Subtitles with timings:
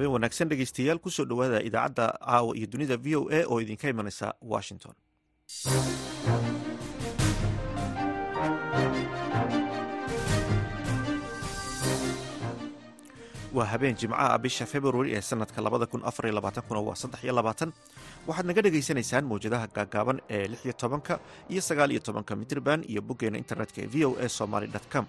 [0.00, 3.88] habeen wanaagsan dhegeystayaal ku soo dhowaada idaacadda caawa iyo dunida v o a oo idinka
[3.92, 4.94] imanaysa washington
[13.56, 15.60] waa habeen jimcaha bisha februari ee sanadka
[16.88, 16.94] waa
[18.28, 20.72] waxaad naga dhagaysanaysaan mawjadaha gaagaaban ee iyo
[22.40, 25.06] mitrban iyo boggeena internetka ee v o a somaly com.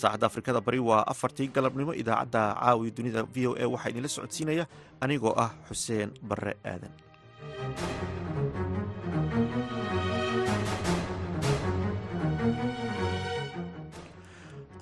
[0.00, 4.64] Saacadda afrikada bari waa afartii galabnimo idaacadda caawiyo dunida v o a waxaa idinla socodsiinaya
[5.04, 6.92] anigoo ah xuseen barre aadan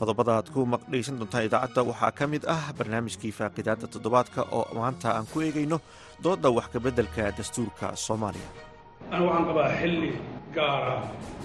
[0.01, 5.09] qodobada aad ku dhegeysan doontaan idaacadda waxaa ka mid ah barnaamijkii faaqidaada toddobaadka oo maanta
[5.17, 5.79] aan ku eegayno
[6.25, 8.49] dooda wax kabeddelka dastuurka soomaaliya.
[9.15, 10.11] Anu waxaan qabaa xilli
[10.57, 11.03] gaar ah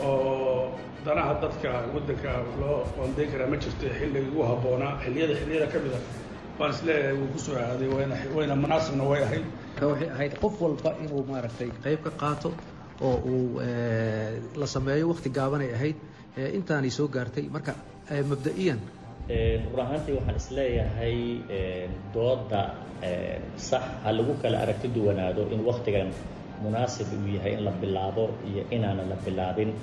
[0.08, 2.32] oo danaha dadka waddanka
[2.62, 4.94] loo qoondayn karaa ma jirto xilligii ugu habboonaa.
[5.04, 6.00] Xilliyada xilliyada ka mida
[6.60, 7.90] waan is leeyahay wuu ku soo aaday
[8.38, 9.46] wayna munaasibna way ahayd.
[9.90, 12.50] Waxay ahayd qof walba inuu maaragtay qayb ka qaato
[13.08, 13.60] oo uu
[14.62, 15.98] la sameeyo wakhti gaabanay ahayd
[16.58, 17.46] intaanay soo gaartay.
[17.56, 17.74] Marka
[18.10, 18.80] mabda'iyan.
[19.74, 21.18] Run ahaantii waxaan is leeyahay
[22.14, 22.64] dooda
[23.58, 26.10] sax ha lagu kala aragti duwanaado in wakhtigan
[26.64, 29.74] munaasib uu yahay in la bilaabo iyo inaanan la bilaabin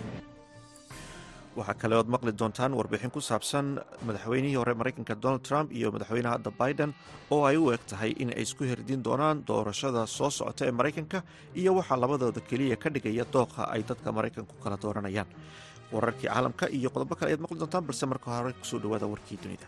[1.59, 3.67] waxaa kale ood maqli doontaan warbixin ku saabsan
[4.09, 6.91] madaxweynihii hore maraykanka donald trump iyo madaxweynaha hadda biden
[7.35, 11.19] oo ay u eg tahay in ay isku herdin doonaan doorashada soo socota ee maraykanka
[11.61, 15.29] iyo waxaa labadooda keliya ka dhigaya dooqa ay dadka maraykanku kala dooranayaan.
[15.95, 19.39] Wararkii caalamka iyo qodobo kale ayaad maqli doontaan balse marka hore ku soo dhawaada warkii
[19.43, 19.67] dunida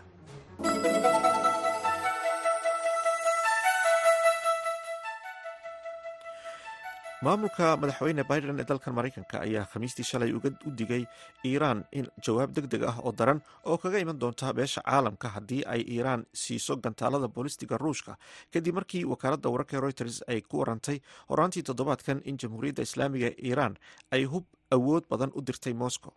[7.25, 10.39] maamulka madaxweyne biden ee dalkan maraykanka ayaa khamiistii shalay u
[10.79, 11.03] digay
[11.49, 15.61] iiraan in jawaab deg deg ah oo daran oo kaga iman doonta beesha caalamka haddii
[15.73, 18.13] ay iiraan siiso gantaalada boolistiga ruushka.
[18.53, 20.97] Kadib markii wakaaladda wararka reuters ay ku warantay
[21.29, 23.73] horaantii toddobaadkan in jamhuuriyadda islaamiga iiraan
[24.15, 24.45] ay hub
[24.77, 26.13] awood badan u dirtay moscow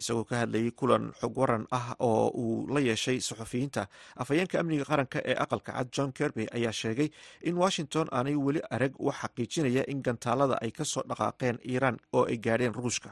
[0.00, 3.82] isagoo ka hadlayay kulan xog waran ah oo uu la yeeshay saxufiyiinta
[4.22, 7.08] afhayeenka amniga qaranka ee aqalka cad john kerby ayaa sheegay
[7.48, 12.24] in washington aanay weli arag wax xaqiijinaya in gantaalada ay ka soo dhaqaaqeen iiraan oo
[12.32, 13.10] ay gaadheen ruushka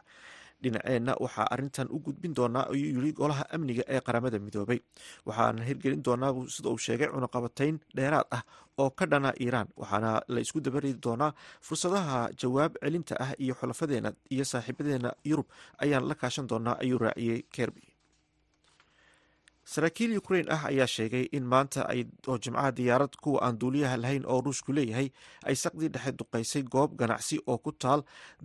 [0.63, 4.81] dhinaceenna waxaa arintan u gudbin doonaa ayuu yiri golaha amniga ee qaramada midoobay.
[5.27, 8.43] Waxaana hirgelin doonaa sida uu sheegay cunaqabatayn dheeraad ah
[8.83, 11.31] oo ka dhana iiraan waxaana la isku dabaridi doonaa
[11.67, 15.47] fursadaha jawaab celinta ah iyo xulafadeena iyo saaxiibadeena yurub
[15.85, 17.83] ayaan la kaashan doonaa ayuu raaciyey kerby
[19.71, 21.83] saraakiil ukrain ah ayaa sheegay in maanta
[22.31, 25.09] oo jimcaha diyaarad kuwa aan duuliyaha lahayn oo ruushku leeyahay
[25.47, 28.03] ay saqdii dhexe duqaysay goob ganacsi oo ku taal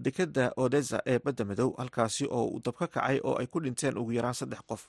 [0.08, 3.98] dekadda odesa ee badda madow halkaasi oo uu dab ka kacay oo ay ku dhinteen
[3.98, 4.84] ugu yaraan saddex qof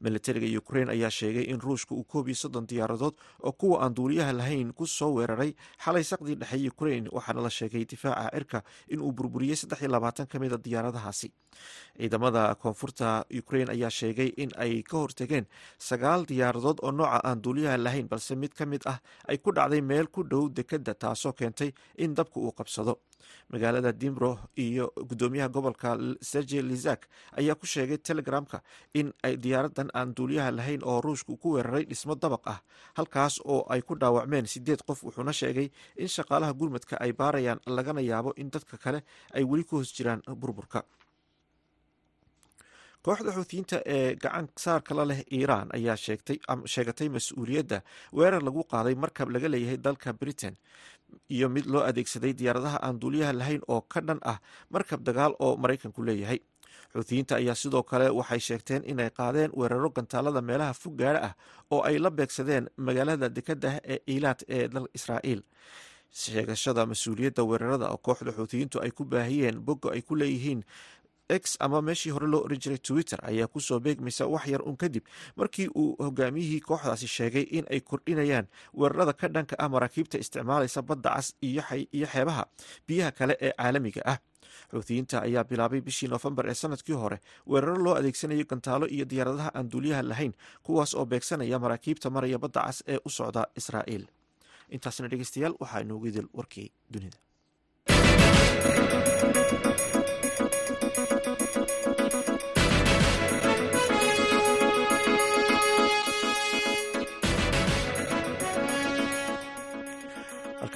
[0.00, 3.14] militariga ukrain ayaa sheegay in ruushka uu koob iyo soddon diyaaradood
[3.48, 7.84] oo kuwa aan duuliyaha lahayn ku soo weeraray xalay saqdii dhexe ukrain waxaana la sheegay
[7.84, 8.62] difaaca cirka
[8.92, 11.32] inuu burburiyey saddex iyo labaatan ka mida diyaaradahaasi.
[11.96, 15.46] Ciidamada koonfurta ukrain ayaa sheegay in ay ka hortegeen
[15.78, 19.80] sagaal diyaaradood oo nooca aan duuliyaha lahayn balse mid ka mid ah ay ku dhacday
[19.80, 23.00] meel ku dhow dekadda taasoo keentay in dabka uu qabsado
[23.52, 25.96] magaalada dimbro iyo gudoomiyaha gobolka
[26.30, 28.62] serge lizak ayaa ku sheegay telegramka
[28.94, 32.60] in ay diyaaradan aan duuliyaha lahayn oo ruushku ku weeraray dhismo dabaq ah
[32.98, 38.00] halkaas oo ay ku dhaawacmeen sideed qof wuxuuna sheegay in shaqaalaha gurmadka ay baarayaan lagana
[38.10, 39.00] yaabo in dadka kale
[39.34, 40.82] ay weli ku hoos jiraan burburka.
[43.06, 45.94] Kooxda xuutiyiinta ee gacan saarka la leh iiraan ayaa
[46.74, 47.78] sheegatay mas'uuliyadda
[48.18, 50.56] weerar lagu qaaday markab laga leeyahay dalka britain
[51.28, 54.38] iyo mid loo adeegsaday diyaaradaha aan duuliyaha lahayn oo ka dhan ah
[54.70, 56.40] markab dagaal oo maraykanku leeyahay.
[56.92, 61.34] Xuutiyiinta ayaa sidoo kale waxay sheegteen inay qaadeen weeraro gantaalada meelaha fog gaara ah
[61.70, 65.42] oo ay la beegsadeen magaalada dekadda ee iilaad ee dal israa'iil.
[66.10, 70.62] Sheegashada mas'uuliyadda weerarada oo kooxda xuutiyiintu ay ku baahiyeen bogga ay ku leeyihiin
[71.28, 74.76] x ama meeshii hore loo oran jiray twitter ayaa ku soo beegmaysa wax yar un
[74.76, 75.04] kadib
[75.36, 81.10] markii uu hogaamiyihii kooxdaasi sheegay in ay kordhinayaan weerarada ka dhanka ah maraakiibta isticmaalaysa badda
[81.16, 81.62] cas iyo
[82.12, 82.44] xeebaha
[82.88, 84.18] biyaha kale ee caalamiga ah.
[84.72, 89.68] Xuutiyiinta ayaa bilaabay bishii noofembar ee sannadkii hore weeraro loo adeegsanayo gantaalo iyo diyaaradaha aan
[89.72, 90.32] duuliyaha lahayn
[90.62, 94.04] kuwaas oo beegsanaya maraakiibta maraya badda cas ee u socda israa'iil.
[94.74, 97.18] Intaasna dhegeystayaal waxaa inoogu idil warkii dunida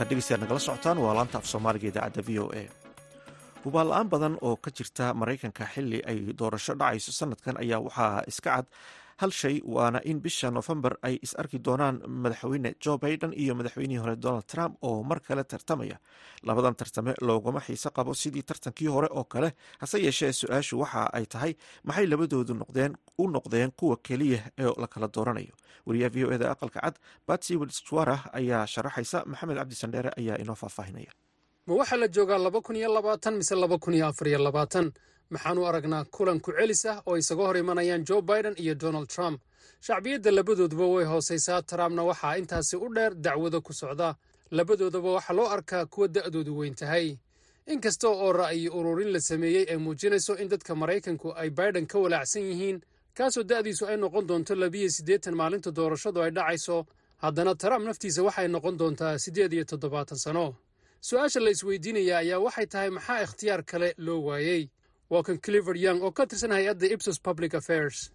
[0.01, 2.63] halkaad dhegeystayaad nagala socotaan waa laanta af soomaaliga idaacadda v o a.
[3.65, 8.51] Hubaal la'aan badan oo ka jirta maraykanka xili ay doorasho dhacayso sanadkan ayaa waxaa iska
[8.57, 8.67] cad
[9.21, 14.01] hal shay waana in bisha noofembar ay is arki doonaan madaxweyne joe biden iyo madaxweynihii
[14.03, 15.97] hore donald trump oo mar kale tartamaya.
[16.49, 19.51] Labadan tartame looguma xiise qabo sidii tartankii hore oo kale
[19.83, 21.53] hase yeeshee su'aashu waxa ay tahay
[21.85, 25.55] maxay labadoodu noqdeen u noqdeen kuwa keliya ee la kala dooranayo.
[25.87, 26.97] Wariyaha v o eda aqalka cad
[27.29, 31.13] batsy wilswara ayaa sharaxaysa maxamed cabdi sandheere ayaa inoo faahfaahinaya.
[31.67, 34.93] Ma waxaa la joogaa laba kun iyo labaatan mise laba kun iyo afar iyo labaatan
[35.31, 39.41] maxaanu aragnaa kulan ku celis ah oo isaga hor imanayaan joe biden iyo donald trump.
[39.81, 44.15] Shacbiyadda labadooduba way hoosaysaa trumpna waxaa intaasi u dheer dacwado ku socda.
[44.51, 47.17] Labadoodaba waxaa loo arkaa kuwa da'doodu weyn tahay.
[47.67, 52.43] Inkasta oo ra'yi ururin la sameeyey ay muujinayso in dadka maraykanku ay biden ka walaacsan
[52.43, 52.81] yihiin
[53.15, 56.87] kaasoo da'diisu ay noqon doonto labiyo siddeetan maalinta doorashadu ay dhacayso
[57.23, 60.55] haddana trump naftiisa waxay noqon doontaa siddeed iyo toddobaatan sano.
[61.01, 64.69] Su'aasha la isweydiinaya ayaa waxay tahay maxaa ikhtiyaar kale loo waayey
[65.11, 66.03] waa kan clifford young.
[66.03, 68.11] Oo ka tirsan hay'adda ipsos public affairs.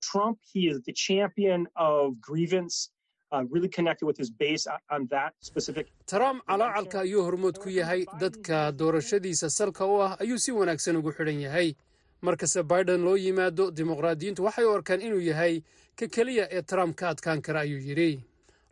[0.00, 2.90] Trump, he is the champion of grievance,
[3.32, 4.64] uh, really connected with his base
[4.94, 5.86] on that specific.
[6.06, 9.50] trump calaacalka ayuu hormood ku yahay dadka doorashadiisa.
[9.50, 11.74] Salka u ah ayuu si wanaagsan ugu xidhan yahay.
[12.22, 15.62] Markasta biden loo yimaado dimuqraadiyiintu waxay u arkaan inuu yahay
[15.98, 18.22] ka keliya ee trump ka adkaan kara ayuu yidhi.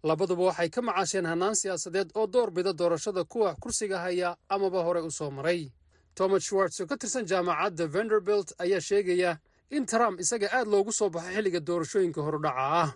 [0.05, 5.01] Labaduba waxay ka macaasheen hannaan siyaasadeed oo door bida doorashada kuwa kursiga haya amaba hore
[5.03, 5.71] u soo maray
[6.19, 9.33] thomas schwartz oo ka tirsan jaamacadda vanderbilt ayaa sheegaya
[9.77, 12.91] in trump isaga aad loogu soo baxo xilliga doorashooyinka horudhaca ah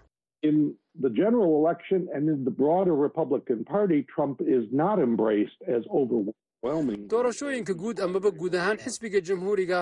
[0.48, 0.56] in
[1.04, 7.02] the general election and in the broader Republican Party, Trump is not embraced as overwhelming.
[7.14, 9.80] doorashooyinka guud amaba guud ahaan xisbiga jamhuuriga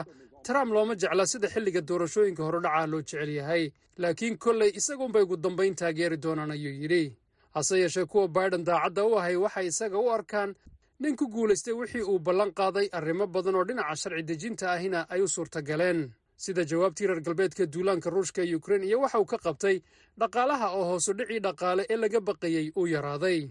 [0.48, 3.62] trump looma jecla sida xilliga doorashooyinka horudhaca loo jecel yahay.
[4.02, 7.04] Laakiin kolley isagunbay ugu dambayn taageeri doonaan ayuu yidhi.
[7.54, 10.54] Hase yeeshee kuwa biden daacadda u ahay waxay isaga u arkaan
[11.00, 15.20] nin ku guulaystay wixii uu ballan qaaday arrimo badan oo dhinaca sharci dejinta ahina ay
[15.22, 16.00] u suurtagaleen
[16.36, 19.76] sida jawaabtii reer galbeedka duulaanka ruushka ee ukrein iyo waxa uu ka qabtay
[20.18, 23.48] dhaqaalaha oo hoosu dhicii dhaqaale ee laga baqayey uu yaraaday.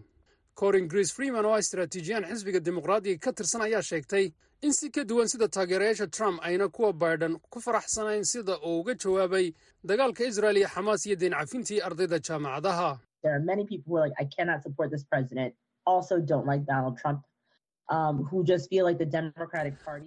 [0.59, 4.25] Corin greece freeman oo ah istaraatiijiyaan xisbiga dimuqraadiga ka tirsan ayaa sheegtay
[4.61, 8.93] in si ka duwan sida taageerayaasha trump ayna kuwa biden ku faraxsanayn sida uu uga
[8.95, 9.53] jawaabay
[9.83, 12.99] dagaalka israel iyo xamaas iyo deen cafintii ardayda jaamacadaha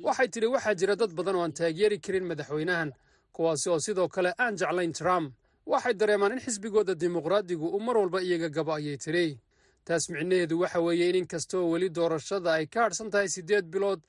[0.06, 2.92] waxay tidhi waxaa jira dad badan oo aan taageeri karin madaxweynahan
[3.32, 5.34] kuwaasi oo sidoo kale aan jeclayn trump.
[5.66, 9.38] Waxay dareemaan in xisbigooda dimuqraadigu uu mar walba iyaga gabo ayay tidhi.
[9.84, 14.00] Taas micnaheedu waxa weeye in inkastoo weli doorashada ay ka hadhsan tahay siddeed bilood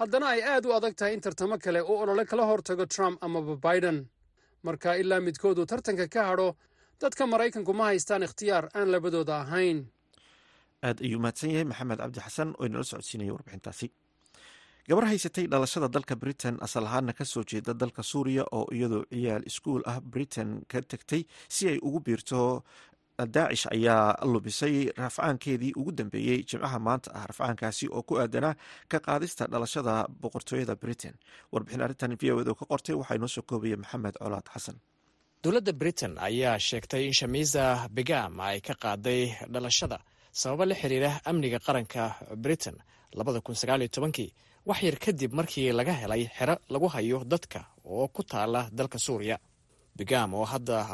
[0.00, 3.56] haddana ay aad u adag tahay in tartamo kale uu olole kala hortago trump amaba
[3.56, 3.98] biden.
[4.62, 6.48] Marka ilaa midkoodu tartanka ka hadho
[7.00, 9.78] dadka maraykanku ma haystaan ikhtiyaar aan labadooda ahayn
[10.86, 13.86] aad ayuu mahadsan yahay maxamed cabdi xasan oo inala socodsiinaya warbixintaasi.
[14.88, 19.44] Gabar haysatay dhalashada dalka britain asal ahaana ka soo jeeda dalka suuriya oo iyadoo ciyaal
[19.50, 21.22] iskuul ah britain ka tegtay
[21.54, 22.64] si ay ugu biirto
[23.34, 28.54] daacish ayaa lubisay rafcaankeedii ugu dambeeyey jimcaha maanta ah rafcaankaasi oo ku aadanaa
[28.90, 31.14] ka qaadista dhalashada boqortooyada britain.
[31.52, 34.76] Warbixin arrintan v o ed oo ka qortay waxaa inoo soo koobaya maxamed colaad xasan.
[35.44, 37.64] Dowladda britain ayaa sheegtay in shamiisa
[37.96, 39.22] begam ay ka qaaday
[39.52, 39.98] dhalashada
[40.32, 42.76] sababo la xiriira amniga qaranka britain
[44.66, 49.38] wax yar kadib markii laga helay xero lagu hayo dadka oo ku taala dalka suuriya.
[49.96, 50.86] Begam oo hadda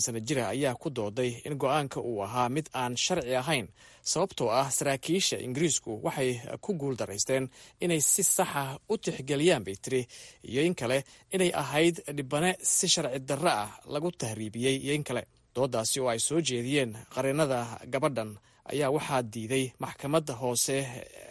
[0.00, 3.68] sano jira ayaa ku dooday in go'aanka uu ahaa mid aan sharci ahayn
[4.02, 10.06] sababtoo ah saraakiisha ingiriisku waxay ku guul daraysteen inay si saxa u tixgeliyaan bay tiri
[10.42, 11.04] iyo in kale
[11.34, 15.26] inay ahayd dhibane si sharci darro ah lagu tahriibiyey iyo in kale.
[15.54, 18.38] Doodaasi oo ay soo jeediyeen qareenada gabadhan
[18.72, 20.76] ayaa waxaa diiday maxkamadda hoose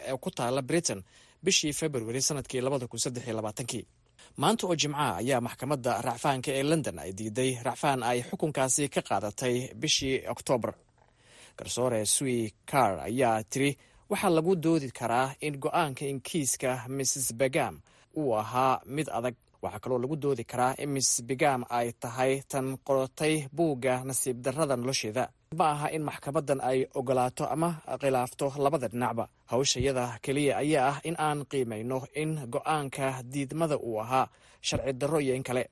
[0.08, 1.00] ee ku taala britain
[1.44, 2.60] bishii februari sannadkii
[4.42, 9.56] maanta oo jimcaha ayaa maxkamadda racfaanka ee london ay diiday racfaan ay xukunkaasi ka qaadatay
[9.80, 10.74] bishii oktoobar
[11.58, 13.70] garsoore sui car ayaa tiri
[14.10, 17.74] waxaa lagu doodi karaa in go'aanka inkiiska mrs begam
[18.16, 22.66] uu ahaa mid adag waxaa kaloo lagu doodi karaa in miss begam ay tahay tan
[22.86, 25.24] qorotay buugga nasiib darrada nolosheeda.
[25.58, 29.24] Ma aha in maxkamaddan ay ogolaato ama khilaafto labada dhinacba.
[29.50, 34.26] Hawshayada keliya ayaa ah in aan qiimayno in go'aanka diidmada uu ahaa
[34.66, 35.64] sharci darro iyo in kale.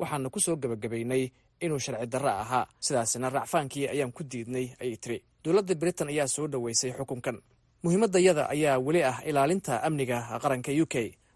[0.00, 1.22] Waxaana ku soo gebagabaynay
[1.64, 2.66] inuu sharci darro ahaa.
[2.80, 7.36] Sidaasina racfaankii ayaan ku diidnay ayay tiri dowladda britain ayaa soo dhoweysay xukunkan.
[7.82, 10.94] Muhiimaddayada ayaa weli ah ilaalinta amniga qaranka u k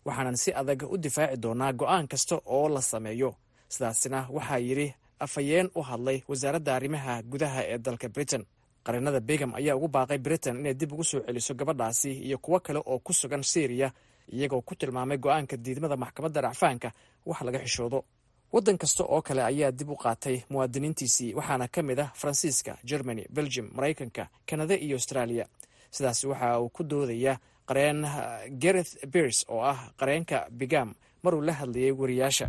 [0.08, 3.30] waxaanan si adag u difaaci doonaa go'aan kasta oo la sameeyo.
[3.74, 4.88] Sidaasina waxaa yidhi
[5.24, 8.44] afhayeen u hadlay wasaaradda arrimaha gudaha ee dalka britain.
[8.84, 12.78] Qareenada begam ayaa ugu baaqay britain inay dib ugu soo celiso gabadhaasi iyo kuwo kale
[12.90, 13.88] oo ku sugan syriya
[14.32, 16.88] iyagoo ku tilmaamay go'aanka diidmada maxkamadda racfaanka
[17.26, 17.98] wax laga xishoodo.
[18.52, 23.22] Waddan kasta oo kale ayaa dib u qaatay muwaadiniintiisii waxaana ka mid ah faransiiska germany
[23.30, 25.44] belgium maraykanka kanada iyo australia.
[25.90, 27.38] Sidaas waxa uu ku doodaya
[27.68, 28.00] qareen
[28.62, 30.88] gareth birs oo ah qareenka bigam
[31.22, 32.46] maruu la hadlayay wariyaasha.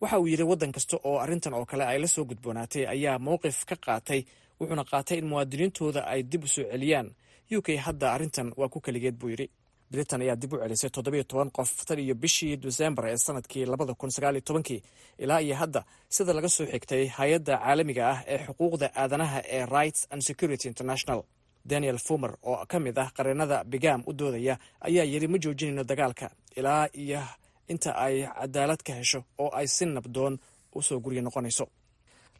[0.00, 3.64] Waxa uu yidhi waddan kasta oo arrintan oo kale ay la soo gudboonaatay ayaa mowqif
[3.68, 4.20] ka qaatay
[4.60, 7.08] wuxuuna qaatay in muwaadiniintooda ay dib u soo celiyaan.
[7.56, 9.46] U k hadda arrintan waa ku keligeed buu yidhi.
[9.90, 13.94] Britain ayaa dib u celisay toddobiyo toban qof tan iyo bishii desembar ee sannadkii labada
[13.94, 14.82] kun sagaaliyo tobankii.
[15.18, 20.06] Ilaa iyo hadda sida laga soo xigtay hay'adda caalamiga ah ee xuquuqda aadanaha ee rights
[20.10, 21.20] and security international
[21.64, 26.30] daniel fumer oo ka mid ah qareenada bigam u doodaya ayaa yidhi ma joojinayno dagaalka
[26.56, 27.20] ilaa iyo
[27.68, 30.38] inta ay cadaalad ka hesho oo ay si nabdoon
[30.74, 31.66] u soo guryo noqonayso.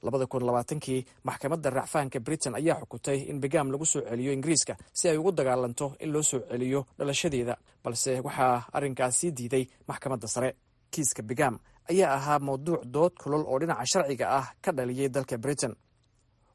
[0.03, 5.09] Labada kun labaatankii maxkamadda racfaanka britain ayaa xukutay in bigam lagu soo celiyo ingiriiska si
[5.09, 10.55] ay ugu dagaalanto in loo soo celiyo dhalashadeeda balse waxaa arrinkaas sii diiday maxkamadda sare.
[10.91, 11.59] Kiiska bigam
[11.91, 15.75] ayaa ahaa mawduuc dood kulol oo dhinaca sharciga ah ka dhaliyey dalka britain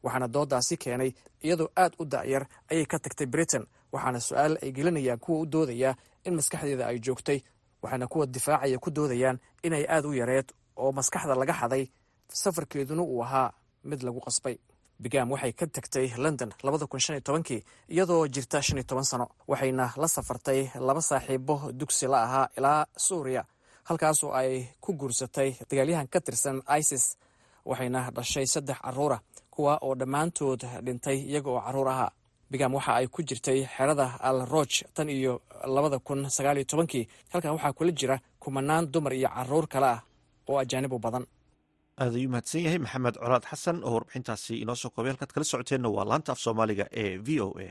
[0.06, 1.12] waxaana doodaasi keenay
[1.46, 5.92] iyadoo aad u da'yar ayay ka tagtay britain waxaana su'aal ay gelinayaan kuwa u doodaya
[6.28, 7.40] in maskaxdeeda ay joogtay
[7.84, 10.48] waxaana kuwa difaacaya ku doodayaan inay aad u yareed
[10.82, 11.84] oo maskaxda laga xaday.
[12.42, 14.58] Safarkeeduna uu ahaa mid lagu qasbay.
[15.00, 19.04] Bigam waxay ka tagtay london labada kun shan iyo tobankii iyadoo jirta shan iyo toban
[19.04, 23.44] sano waxayna la safartay laba saaxiibo dugsi la ahaa ilaa suuriya
[23.84, 27.18] halkaasoo ay ku guursatay dagaalyahan ka tirsan isis
[27.66, 29.20] waxayna dhashay saddex caruura
[29.56, 32.12] kuwa oo dhammaantood dhintay iyaga oo carruur ahaa.
[32.52, 35.42] Bigam waxa ay ku jirtay xerada al roch tan iyo
[35.76, 40.02] labada kun sagaal iyo tobankii halkan waxaa kula jira kumanaan dumar iyo carruur kale ah
[40.50, 41.26] oo ajaanibu badan.
[42.02, 45.90] Aad ayuu mahadsan yahay maxamed colaad xasan oo warbixintaasi inoo soo koobay halkaad kala socoteenna
[45.96, 47.68] waa laanta af soomaaliga ee v o a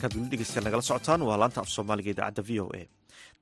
[0.00, 2.82] halkaad weli nagala socotaan waa laanta af soomaaliga idaacadda v o a.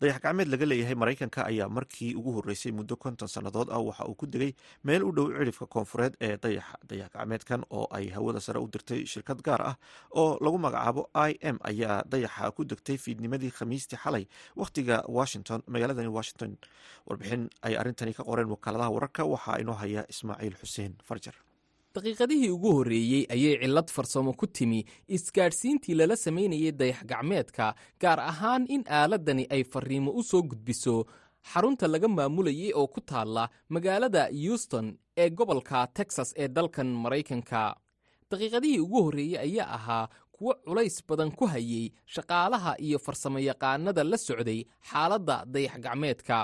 [0.00, 4.14] Dayax gacmeed laga leeyahay maraykanka ayaa markii ugu horreysay muddo konton sannadood ah waxa uu
[4.14, 4.52] ku degay
[4.84, 9.04] meel u dhow cidhifka koonfureed ee dayaxa dayax gacmeedkan oo ay hawada sare u dirtay
[9.06, 9.76] shirkad gaar ah
[10.20, 14.24] oo lagu magacaabo i m ayaa dayaxa ku degtay fiidnimadii khamiistii xalay
[14.56, 16.56] wakhtiga washington magaaladani washington.
[17.08, 21.34] Warbixin ay arrintani ka qoreen wakaaladaha wararka waxaa inoo haya ismaaciil xuseen farjar
[21.96, 24.80] daqiiqadihii ugu horreeyey ayay cillad farsamo ku timi.
[25.16, 27.66] Isgaadhsiintii lala samaynayay dayax gacmeedka
[28.02, 30.96] gaar ahaan in aaladani ay farriimo u soo gudbiso.
[31.50, 34.86] Xarunta laga maamulayay oo ku taalla magaalada euston
[35.16, 37.62] ee gobolka texas ee dalkan maraykanka.
[38.30, 44.60] Daqiiqadihii ugu horreeyey ayaa ahaa kuwo culays badan ku hayay shaqaalaha iyo farsamoyaqaanada la socday
[44.90, 46.38] xaaladda dayax gacmeedka.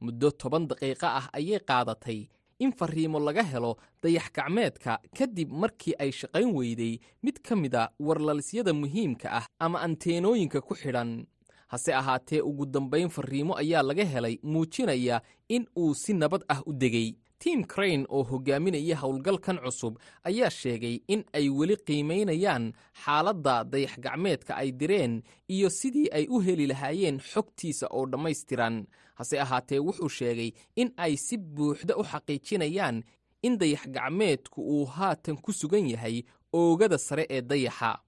[0.00, 2.20] Muddo toban daqiiqo ah ayay qaadatay
[2.58, 8.72] in farriimo laga helo dayax gacmeedka kadib markii ay shaqayn weyday mid ka mida warlalisyada
[8.72, 11.26] muhiimka ah ama anteenooyinka ku xidhan.
[11.68, 16.72] Hase ahaatee ugu dambayn farriimo ayaa laga helay muujinaya in uu si nabad ah u
[16.72, 17.14] degay.
[17.38, 22.72] Tiim crane oo hogaaminaya howlgalkan cusub ayaa sheegay in ay weli qiimaynayaan
[23.04, 28.86] xaaladda dayax gacmeedka ay direen iyo sidii ay u heli lahaayeen xogtiisa oo dhammaystiran
[29.18, 33.02] hase ahaatee wuxuu sheegay in ay si buuxda u xaqiijinayaan
[33.42, 37.98] in dayax gacmeedku uu haatan ku sugan yahay oogada sare ee dayaxa.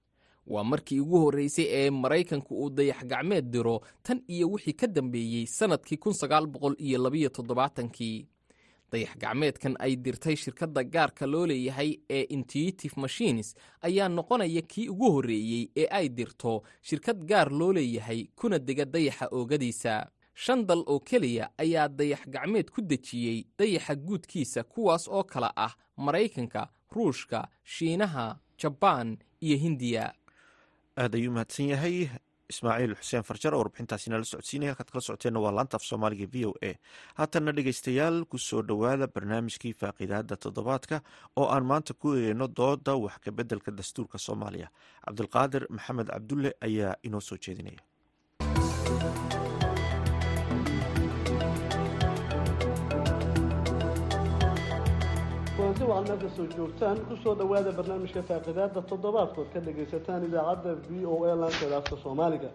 [0.49, 5.47] Waa markii ugu horreysay ee maraykanku uu dayax gacmeed diro tan iyo wixii ka dambeeyey
[5.47, 5.99] sannadkii
[7.37, 8.27] toddobaatankii
[8.93, 15.11] dayax gacmeedkan ay dirtay shirkadda gaarka loo leeyahay ee intuitive machines ayaa noqonaya kii ugu
[15.13, 20.07] horreeyey ee ay dirto shirkad gaar loo leeyahay kuna dega dayaxa oogadiisa
[20.45, 25.73] shan dal oo keliya ayaa dayax gacmeed ku dejiyey dayaxa guudkiisa kuwaas oo kale ah
[25.97, 30.05] maraykanka ruushka shiinaha jabaan iyo hindiya.
[30.99, 32.09] Aad ayuu mahadsan yahay.
[32.49, 34.71] Ismaaciil xuseen farjar oo warbixintaasi nala socodsiinaya.
[34.73, 36.71] Halkaad kala socoteenna waa laanta af soomaaliga v o a.
[37.19, 41.03] Haatanna dhegeystayaal ku soo dhowaada barnaamijkii faaqiidaada toddobaadka
[41.37, 44.69] oo aan maanta ku eegeyno dooda wax kabeddelka dastuurka soomaaliya.
[45.05, 47.83] Cabdulqaadir maxamed cabdulle ayaa inoo soo jeedinaya
[55.89, 61.35] meelka soo joogtaan ku soo dhowaada barnaamijka faaqidaada toddobaadkood ka dhagaysataan idaacadda v o a
[61.35, 62.51] laanteeda afka soomaaliga.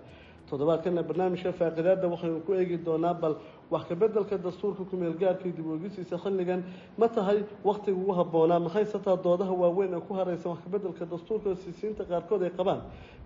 [0.50, 3.36] Toddobaadkana barnaamijka faaqidaada waxaynu ku eegi doonaa bal
[3.74, 6.62] wax kabeddelka dastuurka kumeelgaarka iyo dib ueegisiisa xilligan
[7.00, 8.60] ma tahay wakhtiga ugu habboonaa.
[8.65, 12.82] Maxayse taa doodaha waaweyn ee ku haraysan wax kabeddelka dastuurka siisiinta qaarkood ay qabaan?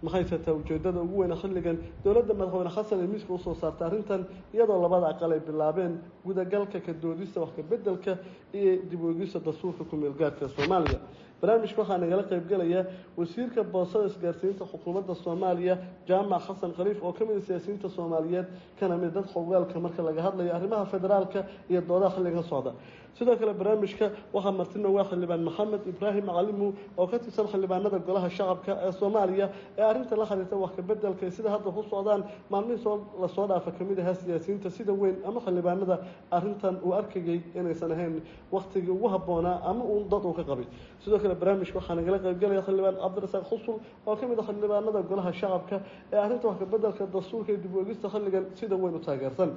[0.05, 4.21] Maxayse taa ujeedada ugu weyna xilligan dowladda madaxweyne xasan ee miiska u soo saarta arrintan
[4.53, 5.93] iyadoo labada aqal ay bilaabeen
[6.25, 8.11] gudagalka ka doodista wax kabeddelka
[8.59, 10.99] iyo dib ueegista dastuurka kumeelgaarka soomaaliya
[11.41, 12.81] barnaamijka waxaa nagala qaybgelaya
[13.19, 15.75] wasiirka boosada isgaarsiinta xukuumadda soomaaliya
[16.09, 18.45] jaamac xasan khaliif oo ka mid a siyaasiyiinta soomaaliyeed
[18.79, 21.39] kana mid dad xogaalka marka laga hadlayo arrimaha federaalka
[21.71, 22.71] iyo doodaha xilligan socda
[23.17, 24.05] sidoo kale barnaamijka
[24.35, 26.67] waxaa martina waa xildhibaan maxamed ibraahim calimu
[27.01, 29.47] oo ka tirsan xildhibaanada golaha shacabka ee soomaaliya
[29.77, 32.21] ee arrinta la xiriirta wax kabeddelka sida hadda ku socdaan.
[32.51, 35.95] Maalmihii soo la soo dhaafa ka mid ahaa siyaasiyiinta sida weyn ama xildhibaanada
[36.37, 38.15] arrintan uu arkayay inaysan ahayn
[38.55, 40.65] waktigii ugu habboonaa ama uun dad uu ka qabay.
[41.03, 43.77] Sidoo kale barnaamijka waxaa nagala qaybgelaya xildhibaan cabdirasaaq xusul
[44.09, 45.75] oo ka mid a xildhibaanada golaha shacabka
[46.13, 49.49] ee arrinta wax kabeddelka dastuurka iyo dib uegista xilligan sida weyn u taageersan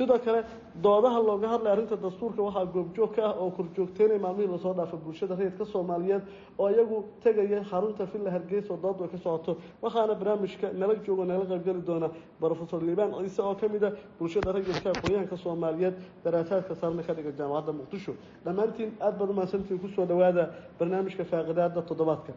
[0.00, 0.40] sidoo kale
[0.84, 4.96] doodaha looga hadlay arrinta dastuurka waxaa goobjoog ka ah oo korjoogteynaya maalmihii la soo dhaafa
[5.04, 6.22] bulshada rayidka soomaaliyeed
[6.62, 9.52] oo iyagu tegaya xarunta villa hargeysa oo doodu ay ka socoto.
[9.82, 12.08] Waxaana barnaamijka nala joogo nagala qaybgeli doona
[12.40, 15.94] brofesor liibaan ciise oo ka mid a bulshada rayidka aqoonyahanka soomaaliyeed.
[16.24, 18.12] Daraasaadka saarna ka dhiga jaamacadda muqdisho.
[18.44, 20.44] Dhammaantiin aada baad umahadsantiin ku soo dhawaada
[20.78, 22.32] barnaamijka faaqidaada toddobaadka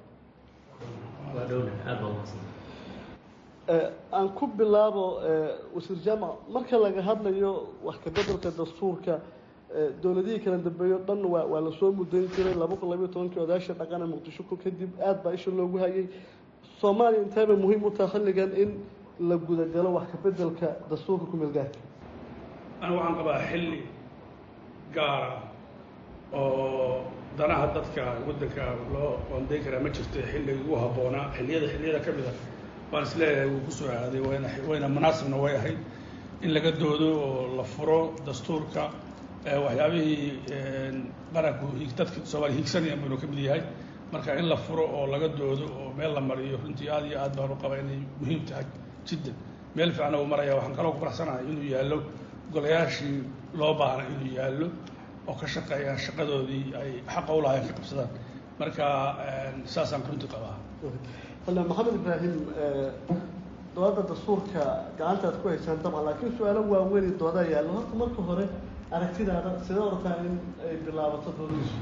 [3.67, 5.05] aan ku bilaabo
[5.75, 7.51] wasiir jaamac marka laga hadlayo
[7.83, 9.19] wax kabeddelka dastuurka
[10.01, 12.53] dowladihii kala dambeeyo dhan waa waa la soo mudayn jiray.
[12.53, 16.07] Laba kun labayo tobankii odaasha dhaqana muqdisho ku kadib aada baa isha loogu hayay.
[16.81, 18.69] Soomaaliya inteebay muhiim u tahay xilligan in
[19.29, 21.79] la gudagalo wax kabeddelka dastuurka kumeelgaarka
[22.81, 23.79] anigu waxaan qabaa xilli
[24.93, 25.41] gaara
[26.33, 27.01] oo
[27.37, 31.31] danaha dadka waddanka loo qoondayn karaa ma jirto xilligii ugu habboonaa.
[31.37, 32.33] Xilliyada xilliyada ka mid a
[32.93, 34.21] waan is leeyahay wuu ku soo aaday
[34.69, 35.77] wayna munaasibna way ahayd
[36.45, 38.83] in laga doodo oo la furo dastuurka
[39.65, 40.31] waxyaabihii
[41.33, 41.65] qaranku
[41.97, 43.61] dadka soomaaliya higsanayaan buunu ka mid yahay.
[44.11, 47.33] Marka in la furo oo laga doodo oo meel la mariyo runtii aad iyo aad
[47.37, 48.65] baan u qaba inay muhiim tahay
[49.07, 49.35] jiddan.
[49.75, 51.97] Meel fiican uu maraya waxaan kaloo ku faraxsanahay inuu yaallo
[52.53, 53.17] golayaashii
[53.59, 54.67] loo baahna inuu yaallo
[55.29, 58.09] oo ka shaqeeyaan shaqadoodii ay xaqa u lahayn ka qabsadaan.
[58.59, 58.85] Marka
[59.73, 60.55] saasaan runtii qabaa
[61.45, 62.35] xildhibaan maxamed ibraahim
[63.75, 64.63] dooda dastuurka
[64.99, 67.71] gacantaad ku haysaan dabcan laakiin su'aalo waaweyn iyo doodaa yaallo.
[67.77, 68.45] Horta marka hore
[68.95, 70.35] aragtidaada sidee ortaa in
[70.67, 71.77] ay bilaabato doodadiisu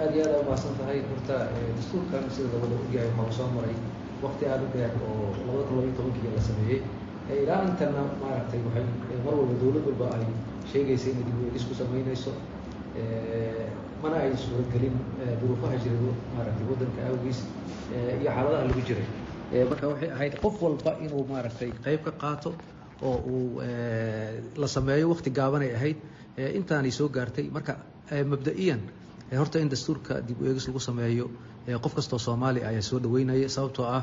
[0.00, 0.98] aada iyo aada umahadsan tahay.
[1.10, 1.36] Horta
[1.76, 3.76] dastuurkan sida labada ogyahay waxaa soo maray
[4.22, 6.80] wakti aada u dheer oo labada kun labaiyo tobankii la sameeyey.
[7.42, 8.84] Ilaa intana maaragtay waxay
[9.24, 10.24] mar walba dowlad walba ay
[10.72, 12.32] sheegaysa inay dib u eegis ku samaynayso
[14.02, 14.94] mana ay suuragelin
[15.40, 17.40] duruufaha jiray maaragtay waddanka awgiis
[18.20, 19.06] iyo xaaladaha lagu jiray.
[19.70, 22.50] Marka waxay ahayd qof walba inuu maaragtay qayb ka qaato
[23.02, 23.60] oo uu
[24.62, 25.98] la sameeyo wakti gaabanay ahayd
[26.58, 27.46] intaanay soo gaartay.
[27.56, 27.74] Marka
[28.32, 28.80] mabda-iyan
[29.40, 31.26] horta in dastuurka dib u eegis lagu sameeyo
[31.84, 34.02] qof kastoo soomaali ayaa soo dhaweynaya sababtoo ah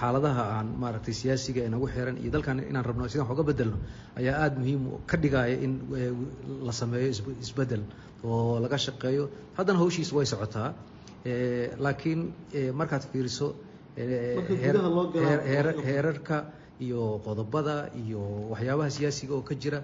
[0.00, 3.78] xaaladaha aan maaragtay siyaasiga ee nagu xiran iyo dalkan inaan rabno sidaan wax bedelno
[4.20, 5.72] ayaa aada muhiim ka dhigaya in
[6.66, 7.08] la sameeyo
[7.44, 7.82] isbeddel
[8.24, 9.24] oo laga shaqeeyo.
[9.56, 10.68] Haddana hawshiis way socotaa
[11.84, 12.20] laakiin
[12.80, 13.48] markaad fiiriso
[15.86, 16.44] heerarka
[16.80, 18.20] iyo qodobada iyo
[18.52, 19.80] waxyaabaha siyaasiga oo ka jira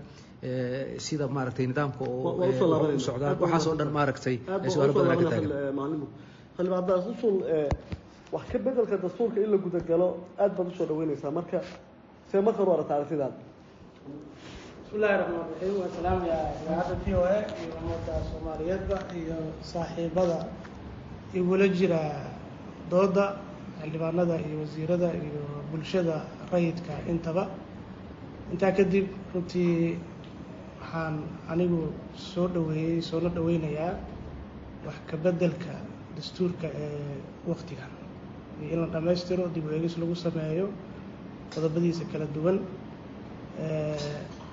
[0.99, 2.35] sida maaragtay nidaamka oo
[2.97, 4.37] u socdaan waxaas oo dhan maaragtay
[4.75, 5.51] su'aalo badan ka taagan
[6.57, 7.37] xildhibaan cabdiraas usul
[8.35, 11.59] wax ka bedelka dastuurka in la gudagalo aada baad u soo dhaweyneysaa marka
[12.31, 13.37] see marka hore aragta aragtidaada
[14.91, 19.37] bismillahi raxmaan raxiim waan salaamayaa idaacadda v o a iyo ummadda soomaaliyeedba iyo
[19.73, 20.39] saaxiibada
[21.39, 22.01] igula jira
[22.91, 23.25] dooda
[23.81, 26.17] xildhibaanada iyo wasiirada iyo bulshada
[26.53, 27.45] rayidka intaba.
[28.53, 29.99] Intaa kadib runtii
[30.81, 31.15] waxaan
[31.53, 31.83] anigu
[32.33, 33.93] soo dhaweeyey soona dhaweynayaa
[34.87, 35.75] wax ka beddelka
[36.17, 37.15] dastuurka ee
[37.51, 37.93] waktigan
[38.63, 40.67] iyo in la dhammaystiro dib u eegis lagu sameeyo
[41.55, 42.59] qodobadiisa kala duwan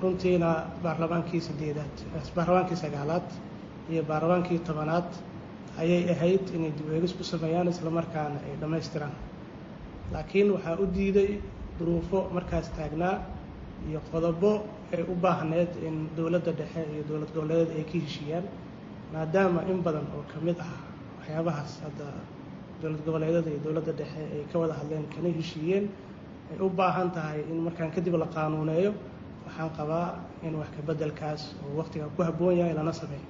[0.02, 0.50] runtiina
[0.84, 1.96] baarlamaankii sideedaad
[2.36, 3.28] baarlamaankii sagaalaad
[3.92, 5.10] iyo baarlamaankii tobanaad
[5.82, 9.16] ayay ahayd inay dib u eegis ku sameeyaan islamarkaana ay dhammaystiraan.
[10.14, 11.30] Laakiin waxaa u diiday
[11.80, 13.16] duruufo markaas taagnaa
[13.90, 14.52] iyo qodobo
[14.96, 18.46] ay u baahneed in dowladda dhexe iyo dowlad goboleedeed ay ka heshiiyaan
[19.14, 20.74] maadaama in badan oo ka mid ah
[21.20, 22.06] waxyaabahaas hadda
[22.82, 25.86] dowlad goboleedyada iyo dowladda dhexe ay ka wada hadleen kana heshiiyeen
[26.52, 28.92] ay u baahan tahay in markaan kadib la qaanuuneeyo
[29.58, 33.26] waxaan qabaa in wax ka beddelkaas oo waktigan ku habboon yahay lana sameeyo.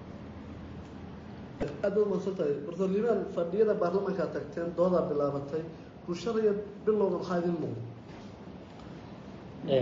[1.61, 5.63] Aad baad umadsan tahay bartor liibaan fadhiyada baarlamaankaa tagteen doodaa bilaabatay.
[6.05, 6.51] Bulshadaya
[6.85, 7.81] bilowda maxaa idin muuqda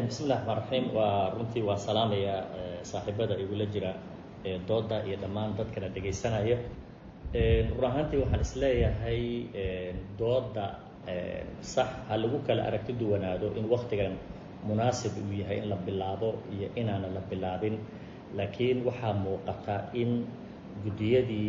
[0.07, 2.35] bismillahi raxmaan raxiim waa runtii waa salaamaya
[2.83, 3.91] saaxiibada igula jira
[4.67, 6.57] dooda iyo dhammaan dadkana dhegaysanaya
[7.77, 9.21] run ahaantii waxaan is leeyahay
[10.19, 10.65] dooda
[11.73, 14.13] sax ha lagu kala aragti duwanaado in waktigan
[14.67, 17.75] munaasib uu yahay in la bilaabo iyo inaana la bilaabin.
[18.37, 20.11] Laakiin waxaa muuqata in
[20.83, 21.47] guddiyadii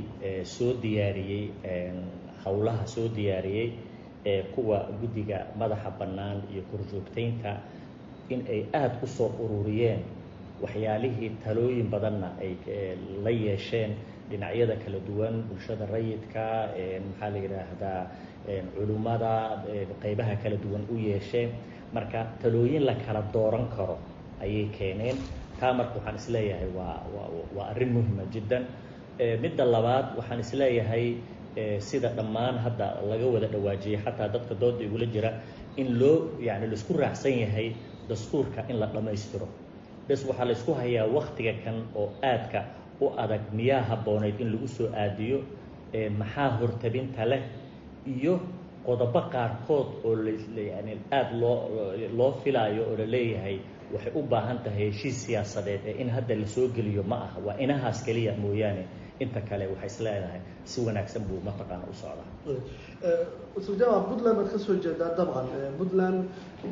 [0.55, 1.45] soo diyaariyey
[2.45, 3.69] howlaha soo diyaariyey
[4.31, 7.53] ee kuwa guddiga madaxa bannaan iyo korjoogtaynta
[8.33, 10.01] in ay aada u soo ururiyeen
[10.63, 12.53] waxyaalihii talooyin badanna ay
[13.25, 13.93] la yeesheen
[14.31, 16.45] dhinacyada kala duwan bulshada rayidka
[17.09, 18.03] maxaa la yidhaahdaa
[18.75, 19.33] culimmada
[20.03, 21.51] qeybaha kala duwan u yeesheen
[21.97, 23.97] marka talooyin la kala dooran karo
[24.45, 25.17] ayay keeneen.
[25.61, 26.97] Taa marka waxaan is leeyahay waa
[27.57, 28.65] waa arrin muhima jiddan.
[29.43, 31.05] Midda labaad waxaan is leeyahay
[31.89, 35.31] sida dhammaan hadda laga wada dhawaajiyey xataa dadka dooda igula jira
[35.81, 36.17] in loo
[36.49, 37.69] yani la isku raacsan yahay
[38.09, 39.49] dastuurka in la dhammaystiro.
[40.09, 42.61] Bes waxaa laysku hayaa waktiga kan oo aadka
[43.01, 45.39] u adag miyaa habbooneyd in lagu soo aadiyo
[46.21, 47.43] maxaa hortabinta leh
[48.15, 48.35] iyo
[48.87, 50.15] qodobo qaarkood oo
[50.73, 51.57] yani aada loo
[52.19, 53.57] loo filaayo oo la leeyahay
[53.95, 57.39] waxay u baahan tahay heshiis siyaasadeed ee in hadda la soo geliyo ma aha.
[57.47, 58.85] Waa inahaas keliya mooyaane
[59.25, 62.29] inta kale waxay isleedahay si wanaagsan buu mataqaana u socdaa.
[63.59, 65.47] Usuljama puntland baad ka soo jeedaa dabcan.
[65.79, 66.19] Puntland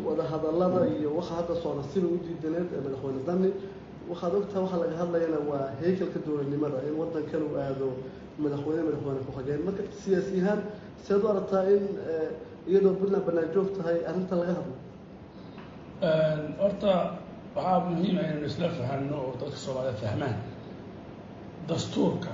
[0.06, 3.48] wadahadalada iyo waxa hadda socda sida u diidaneed ee madaxweyne dani
[4.10, 7.86] waxaad ogtaha waxa laga hadlayana waa heykalka dowladnimada in wadankan uu aado
[8.42, 10.60] madaxweyne madaxweyne ku-xigeen marka siyaasi ahaan
[11.06, 11.84] seed u aragtaa in
[12.70, 14.76] iyadoo puntland banaan joog tahay arrinta laga hadlo.
[16.62, 16.92] Horta
[17.56, 20.36] waxaa muhiima inaynu isla fahano oo dadka soomaaliyed fahmaan
[21.68, 22.30] dastuurka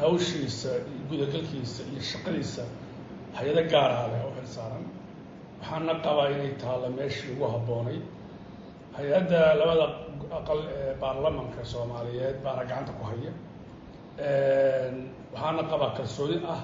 [0.00, 2.62] hawshiisa iyo gudagalkiisa iyo shaqadiisa
[3.36, 4.84] hay'ado gaaraha leh oo xil saaran.
[5.60, 7.98] Waxaana qabaa inay taalla meeshii ugu habboonay.
[8.96, 9.86] Hay'adda labada
[10.38, 13.32] aqal ee baarlamanka soomaaliyeed baana gacanta ku haya
[15.34, 16.60] waxaana qabaa kalsooni ah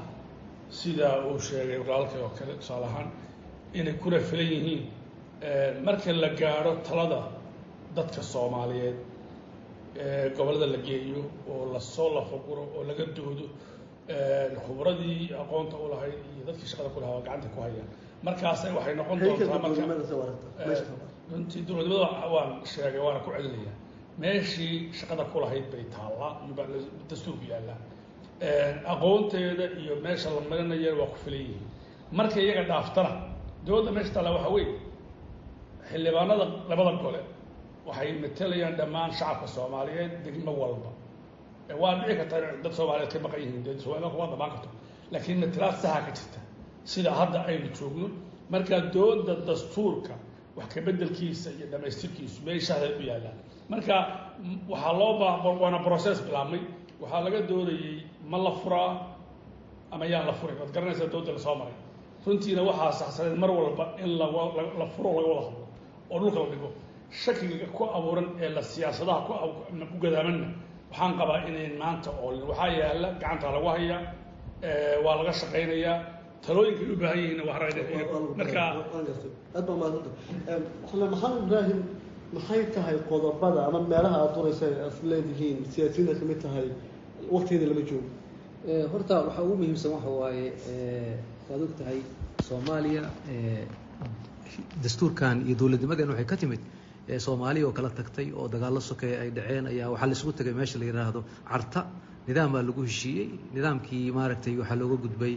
[0.78, 3.08] sida uu sheegay walaalkay oo kale tusaale ahaan
[3.78, 4.82] inay kuna filan yihiin.
[5.84, 7.20] Marka la gaadho talada
[7.96, 8.96] dadka soomaaliyeed
[10.36, 13.46] gobollada la geeyo oo la soo lafaguro oo laga doodo
[14.66, 17.88] khubradii aqoonta u lahayd iyo dadkii shaqada ku lahaa waa gacanta ku hayaan.
[18.26, 19.58] Markaas waxay noqon doontaa
[21.68, 23.72] dowladnimada waan sheegay waana ku celinaya
[24.18, 26.32] meeshii shaqada ku lahayd bay taallaa
[27.10, 27.78] dastuurku yaallaa
[28.92, 31.64] aqoonteeda iyo meesha la marinaya waa ku filan yihiin.
[32.12, 33.10] Marka iyaga dhaaftana
[33.66, 34.74] dowladda meesha taalla waxaa weeye
[35.90, 37.20] xildhibaanada labada gole
[37.88, 40.90] waxay matelayaan dhammaan shacabka soomaaliyeed degmo walba.
[41.82, 44.68] Waa dhici karta in dad soomaaliyeed ka maqan yihiin dee soomaalida kuma dhamaan karto.
[45.12, 46.38] Laakiin matelaad saxa ka jirta
[46.92, 48.08] sida hadda aynu joogno
[48.52, 50.14] markaa dooda dastuurka
[50.56, 53.36] wax ka bedelkiisa iyo dhamaystirkiisu meeshaaday u yaallaan
[53.72, 53.94] marka
[54.72, 56.60] waxaa loo baa waana process bilaabmay.
[57.02, 57.94] Waxaa laga doodayey
[58.30, 58.90] ma la furaa
[59.92, 61.76] ama yaan la furin waad garanaysaa dooda la soo maray.
[62.26, 64.10] Runtiina waxaa saxsaneed mar walba in
[64.80, 65.66] la furo laga wada hadlo
[66.12, 66.68] oo dhulka la dhigo.
[67.22, 69.20] Shakiga ku abuuran ee la siyaasadaha
[69.90, 70.46] ku gadaamanna
[70.90, 74.00] waxaan qabaa inayn maanta oolin waxaa yaalla gacantaa lagu hayaa
[75.04, 75.96] waa laga shaqaynayaa
[76.46, 77.40] talooyinkay u baahan yihiin
[78.38, 78.60] marka
[79.56, 80.10] aad baa maadanta
[80.90, 81.80] xule maxamed ibraahim
[82.34, 86.66] maxay tahay qodobada ama meelaha aad duraysa as leedihiin siyaasiyiinta ka mid tahay
[87.34, 88.08] waktigeeda lama joogo
[88.66, 90.52] horta waxaa ugu muhiimsan waxa waaye
[91.48, 91.72] waad og
[92.48, 93.02] soomaaliya
[94.82, 96.60] dastuurkan iyo dowladnimadan waxay ka timid
[97.18, 100.84] soomaaliya oo kala tagtay oo dagaallo sokeeya ay dhaceen ayaa waxaa la tagay meesha la
[100.84, 101.86] yidhaahdo carta.
[102.28, 103.28] Nidaam baa lagu heshiiyey.
[103.54, 105.34] Nidaamkii maaragtay waxaa looga gudbay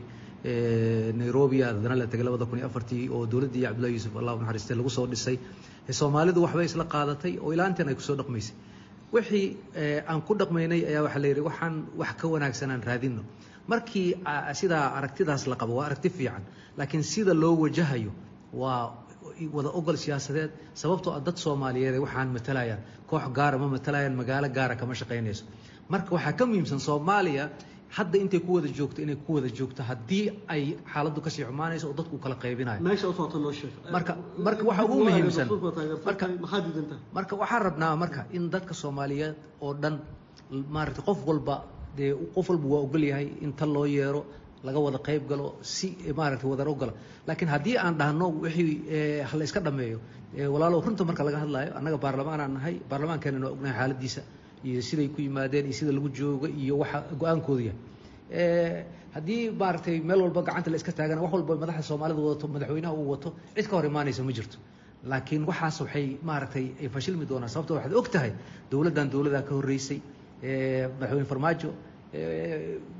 [1.21, 4.89] nairobi haddana la tegay labada kun iyo afartii oo dowladdii cabdullahi yuusuf allah u lagu
[4.89, 5.39] soo dhisay.
[5.89, 8.55] Soomaalidu waxbay isla qaadatay oo ilaa intan ay ku soo dhaqmaysay
[9.13, 9.45] wixii
[10.09, 13.23] aan ku dhaqmaynay ayaa waxaa la yidhi waxaan wax ka wanaagsan aan raadinno.
[13.67, 14.07] Markii
[14.59, 16.43] sidaa aragtidaas la qabo waa aragti fiican
[16.77, 18.11] laakiin sida loo wajahayo
[18.53, 18.93] waa
[19.55, 20.51] wada ogol siyaasadeed.
[20.81, 25.43] Sababtoo ah dad soomaaliyeed waxaan matalayaan koox gaara ma matalayaan magaalo gaara kama shaqaynayso.
[25.89, 27.49] Marka waxaa ka muhiimsan soomaaliya
[27.97, 31.85] hadda intay ku wada joogto inay ku wada joogto haddii ay xaaladdu ka sii xumaanayso
[31.89, 32.79] oo dadku kala qaybinayo
[33.95, 34.13] marka
[34.45, 35.47] marka waxa ugu muhiimsan
[37.17, 39.95] marka waxaan rabnaa marka in dadka soomaaliyeed oo dhan
[40.75, 41.55] maaragtay qof walba
[41.97, 44.21] dee qof walba waa ogol yahay in tal loo yeero
[44.67, 45.87] laga wada qayb galo si
[46.19, 46.93] maaragtay wadar ogala
[47.27, 48.75] laakiin haddii aan dhahno wixii
[49.39, 49.97] la iska dhameeyo
[50.53, 54.21] walaalow runta marka laga hadlaayo annaga baarlamaan aan nahay baarlamaankeenana waa ognahay xaaladiisa
[54.67, 58.83] iyo siday ku yimaadeen iyo sida lagu joogo iyo waxa go'aankooda yahay.
[59.15, 63.09] Haddii maaragtay meel walba gacanta la iska taagana wax walba madaxda soomaalida wadato madaxweynaha uu
[63.13, 64.57] wato cid ka hor imaanaysa ma jirto.
[65.11, 68.31] Laakiin waxaas waxay maaragtay ay fashilmi doonaan sababto waxaad og tahay
[68.71, 69.99] dowladdan dowladaa ka horreysay.
[70.99, 71.69] Madaxweyne farmaajo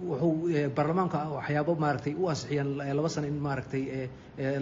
[0.10, 0.34] wuxuu
[0.76, 3.84] baarlamaanka waxyaabo maaragtay u ansixiyeen laba sano in maaragtay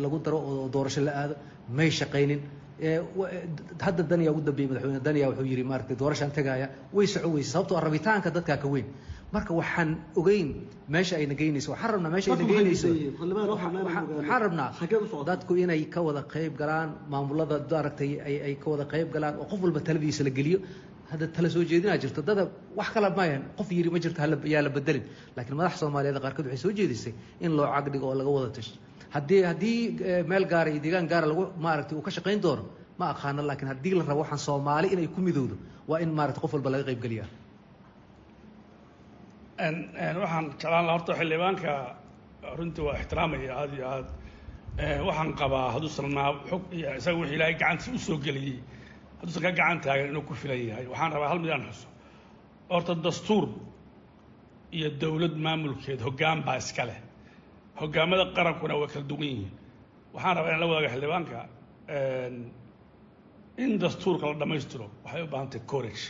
[0.04, 1.36] lagu daro oo doorasho la aado
[1.78, 2.40] may shaqaynin
[2.80, 7.78] hadda daniya ugu dambeeyey madaxweyne daniya wuxuu yidhi maaragtay doorashaan tagaaya way soco weyse sababtoo
[7.78, 8.86] ah rabitaanka dadkaa ka weyn.
[9.36, 10.48] Marka waxaan ogeyn
[10.94, 12.88] meesha ayna geynayso waxaan rabnaa meesha ayna geynayso
[13.52, 14.70] waxaan rabnaa
[15.30, 19.46] dadku inay ka wada qayb galaan maamulada maaragtay ay ay ka wada qayb galaan oo
[19.52, 20.60] qof walba taladiisa la geliyo.
[21.12, 22.44] Hadda tala soo jeedinaa jirto dada
[22.80, 24.20] wax kala maayan qof yiri ma jirto
[24.54, 25.04] yaa la bedelin.
[25.36, 27.14] Laakiin madax soomaaliyeed qaarkood waxay soo jeedisay
[27.46, 28.76] in loo cagdhigo oo laga wada tasho
[29.16, 29.78] haddii haddii
[30.32, 32.64] meel gaara iyo deegaan gaara lagu maaragtay uu ka shaqayn doono
[33.00, 35.56] ma aqaano laakiin haddii la rabo waxaan soomaali inay ku midowdo
[35.90, 37.30] waa in maaragtay qof walba laga qayb geliyaa.
[40.22, 41.72] Waxaan jeclaan laha horta xildhibaanka
[42.58, 44.08] runtii waa ixtiraamaya aada iyo aad
[45.08, 48.58] waxaan qabaa hadduusan naa xog iyo isaga wixii ilaahay gacantiisa u soo geliyey
[49.20, 50.86] hadduusan ka gacan taagan inuu ku filan yahay.
[50.92, 51.88] Waxaan rabaa hal mid aan xuso.
[52.72, 53.46] Horta dastuur
[54.78, 57.00] iyo dowlad maamulkeed hoggaan baa iska leh
[57.80, 59.52] hoggaamada qarankuna way kala duwan yihiin.
[60.14, 61.38] Waxaan rabaa inaan la wadaaga xildhibaanka
[63.64, 66.04] in dastuurka la dhammaystiro waxay u baahan tahay courage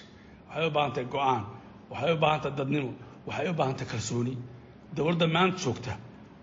[0.50, 1.43] waxay u baahan tahay go'aan
[1.91, 2.91] waxay u baahan tahay dadnimo
[3.28, 4.34] waxay u baahan tahay kalsooni.
[4.95, 5.93] Dowladda maanta joogta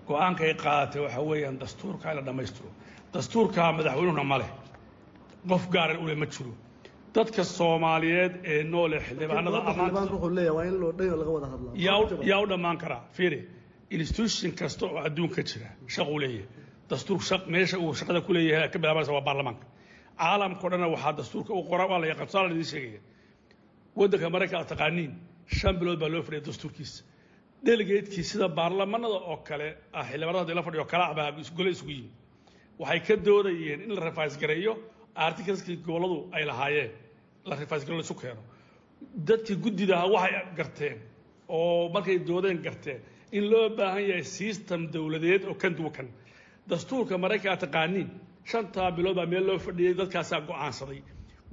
[0.09, 2.69] go'aanka ay qaadatay waxaa weeyaan dastuurka in la dhammaystiro.
[3.15, 4.51] Dastuurka madaxweynuhuna ma leh.
[5.51, 6.53] Qof gaaran ule ma jiro.
[7.15, 9.59] Dadka soomaaliyeed ee noole xildhibaanada
[12.31, 13.39] yaa u dhammaan karaa fiiri
[13.91, 16.47] institution kasta oo adduunka jira shaquu leeyahay.
[16.91, 18.33] Dastuur meesha uu shaqada ku
[18.73, 19.67] ka bilaabanaysa waa baarlamaanka
[20.19, 23.01] caalamkao dhanna waxaa dastuurka u qora waa la yaqaan tusaale idiin sheegaya.
[23.97, 25.13] Waddanka maraykanka aad taqaaniin.
[25.59, 27.05] Shan bilood baa loo fadhiya dastuurkiisa.
[27.65, 31.91] Delegatekii sida baarlamanada oo kale ah xildhibaanada haddii la fadhiyo kala ah baa gole isugu
[31.91, 32.11] yimi
[32.79, 34.73] waxay ka doodayeen in la refays gareeyo
[35.15, 36.91] articleskii gobolladu ay lahaayeen
[37.49, 38.43] la refays gareyo laisu keeno.
[39.29, 40.97] Dadkii guddidaha waxay garteen
[41.49, 43.01] oo markay doodeen garteen
[43.33, 46.09] in loo baahan yahay system dowladeed oo kan duwa kan
[46.71, 48.09] dastuurka maraykanka taqaaniin
[48.51, 51.01] shantaa bilood baa meel loo fadhiyey dadkaasaa go'aansaday.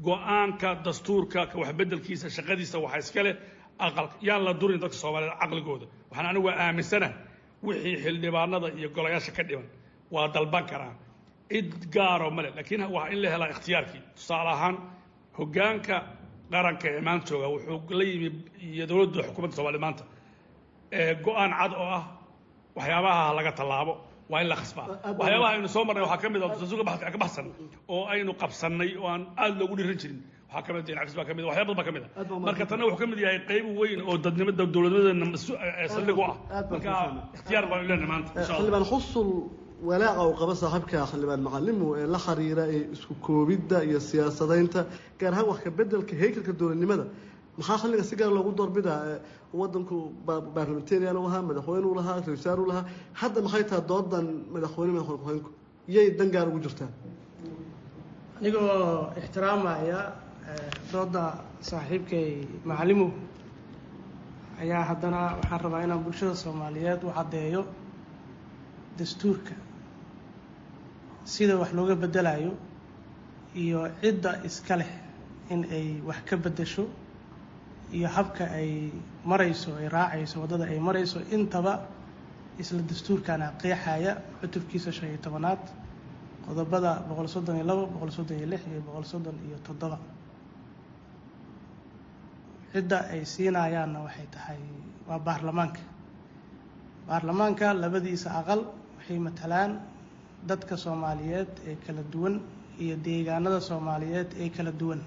[0.08, 3.36] Go'aanka dastuurka waxbedelkiisa shaqadiisa waxaa iska leh
[3.86, 5.86] aqal yaan la durin dadka soomaaliyeed caqligooda.
[6.10, 7.10] Waxaan anigu waa aaminsana
[7.66, 9.68] wixii xildhibaanada iyo golayaasha ka dhiman
[10.14, 10.94] waa dalban karaa
[11.52, 14.02] cid gaaro male laakiin waa in la helaa ikhtiyaarkii.
[14.16, 14.76] Tusaale ahaan
[15.38, 15.96] hoggaanka
[16.52, 18.30] qaranka ee maanta jooga wuxuu la yimi
[18.74, 20.04] iyo dowladda xukuumadda soomaliya maanta
[21.26, 22.04] go'aan cad oo ah
[22.78, 23.94] waxyaabaha laga tallaabo
[24.32, 24.88] waa in la khasbaa
[25.20, 27.46] waxyaabaha aynu soo marnay waxaa ka mid ah dastuurka ka baxsan
[27.94, 30.20] oo aynu qabsannay oo aan aada loogu dhiran jirin.
[30.56, 32.40] Waxaa ka mid cafis baa ka mid waxyaa badan baa ka mid ah.
[32.48, 35.38] Marka tanna wuxuu ka mid yahay qayb weyn oo dadnimada dowladnimadeena
[35.96, 36.36] saldhig u ah.
[36.72, 36.92] marka
[37.38, 38.58] ikhtiyaar baan leenahay maanta insha allah.
[38.60, 39.30] Xildhibaan xusul
[39.90, 44.80] walaaca uu qaba saaxiibka xildhibaan macalimu ee la xiriira ee isku koobidda iyo siyaasadaynta
[45.20, 47.06] gaar ahaan wax ka bedelka heykalka dowladnimada.
[47.60, 49.00] Maxaa xilliga si gaar loogu doorbidaa
[49.62, 49.98] wadanku
[50.56, 52.86] baarlamentarian u ahaa madaxweyne u lahaa ra'isul wasaar u lahaa.
[53.22, 55.50] Hadda maxay tahay doodan madaxweyne madaxweyne ku-xigeenku
[55.96, 56.90] yay dan gaar ugu jirtaa
[58.40, 60.00] anigoo ixtiraamaya
[60.92, 61.24] dooda
[61.70, 62.28] saaxiibkay
[62.70, 63.08] macalimu
[64.62, 67.62] ayaa haddana waxaan rabaa inaan bulshada soomaaliyeed u caddeeyo
[68.98, 69.54] dastuurka
[71.34, 72.52] sida wax looga bedelayo
[73.62, 74.92] iyo cidda iska leh
[75.54, 76.84] in ay wax ka beddesho
[77.94, 78.92] iyo habka ay
[79.26, 81.74] marayso ay raacayso waddada ay marayso intaba
[82.62, 85.60] isla dastuurkana qeexaya cutubkiisa shan iyo tobanaad
[86.48, 89.98] qodobada boqol soddon iyo labo boqol soddon iyo lix iyo boqol soddon iyo toddoba.
[92.74, 94.60] Cidda ay siinayaanna waxay tahay
[95.08, 95.80] waa baarlamaanka.
[97.08, 98.62] Baarlamaanka labadiisa aqal
[98.98, 99.72] waxay matalaan
[100.50, 102.36] dadka soomaaliyeed ee kala duwan
[102.84, 105.02] iyo deegaanada soomaaliyeed ee kala duwan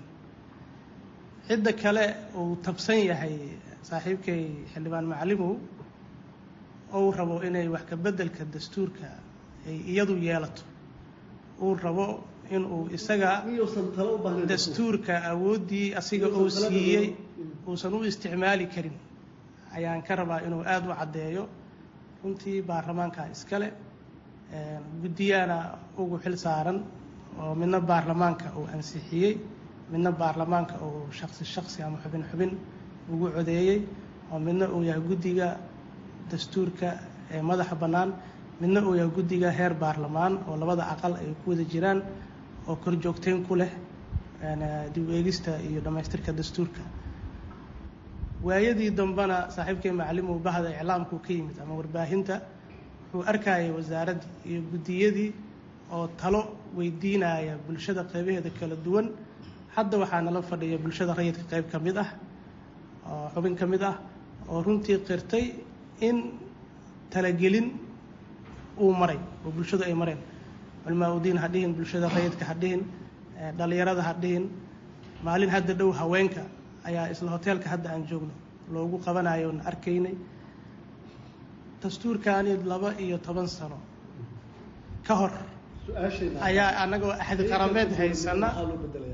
[1.49, 2.05] cidda kale
[2.41, 3.35] uu tabsan yahay
[3.89, 5.55] saaxiibkay xildhibaan macalimow
[6.97, 9.07] ou rabo inay wax ka beddelka dastuurka
[9.69, 10.63] ay iyadu yeelato.
[11.65, 12.07] Uu rabo
[12.55, 13.31] inuu isaga
[14.53, 17.07] dastuurka awooddii asiga uu siiyey
[17.69, 18.97] uusan u isticmaali karin.
[19.77, 21.45] Ayaan ka rabaa inuu aada u caddeeyo
[22.25, 23.69] runtii baarlamaanka iskale
[25.03, 25.57] guddiyaana
[26.01, 26.79] ugu xil saaran
[27.43, 29.33] oo midna baarlamaanka uu ansixiyey
[29.93, 32.51] midna baarlamaanka uu shaqsi shaqsi ama xubin xubin
[33.13, 33.79] ugu codeeyey
[34.33, 35.49] oo midna uu yahay guddiga
[36.31, 36.89] dastuurka
[37.35, 38.11] ee madaxa bannaan
[38.61, 41.99] midna uu yahay guddiga heer baarlamaan oo labada aqal ay ku wada jiraan
[42.69, 43.73] oo korjoogteyn ku leh
[44.95, 46.81] dib u eegista iyo dhammaystirka dastuurka.
[48.47, 52.35] Waayadii dambena saaxiibkay macalimu bahda iclaamku ka yimid ama warbaahinta
[53.13, 55.31] wuxuu arkayay wasaaraddii iyo guddiyadii
[55.97, 56.41] oo talo
[56.79, 59.07] weydiinaya bulshada qeybaheeda kala duwan
[59.79, 62.11] hadda waxaa nala fadhiya bulshada rayidka qeyb ka mid ah
[63.13, 63.97] oo xubin ka mid ah
[64.51, 65.45] oo runtii qirtay
[66.09, 66.17] in
[67.13, 67.67] talagelin
[68.83, 70.19] uu maray oo bulshadu ay mareen.
[70.85, 72.83] Culmaa udiin ha dhihin bulshada rayidka ha dhihin
[73.59, 74.45] dhalinyarada ha dhihin.
[75.27, 76.43] Maalin hadda dhow haweenka
[76.89, 78.35] ayaa isla hoteelka hadda aan joogno
[78.75, 80.15] loogu qabanayo oon arkaynay.
[81.83, 83.79] Dastuurkaani laba iyo toban sano
[85.07, 85.33] ka hor
[85.97, 88.49] ayaa anagoo axdi qarameed haysana.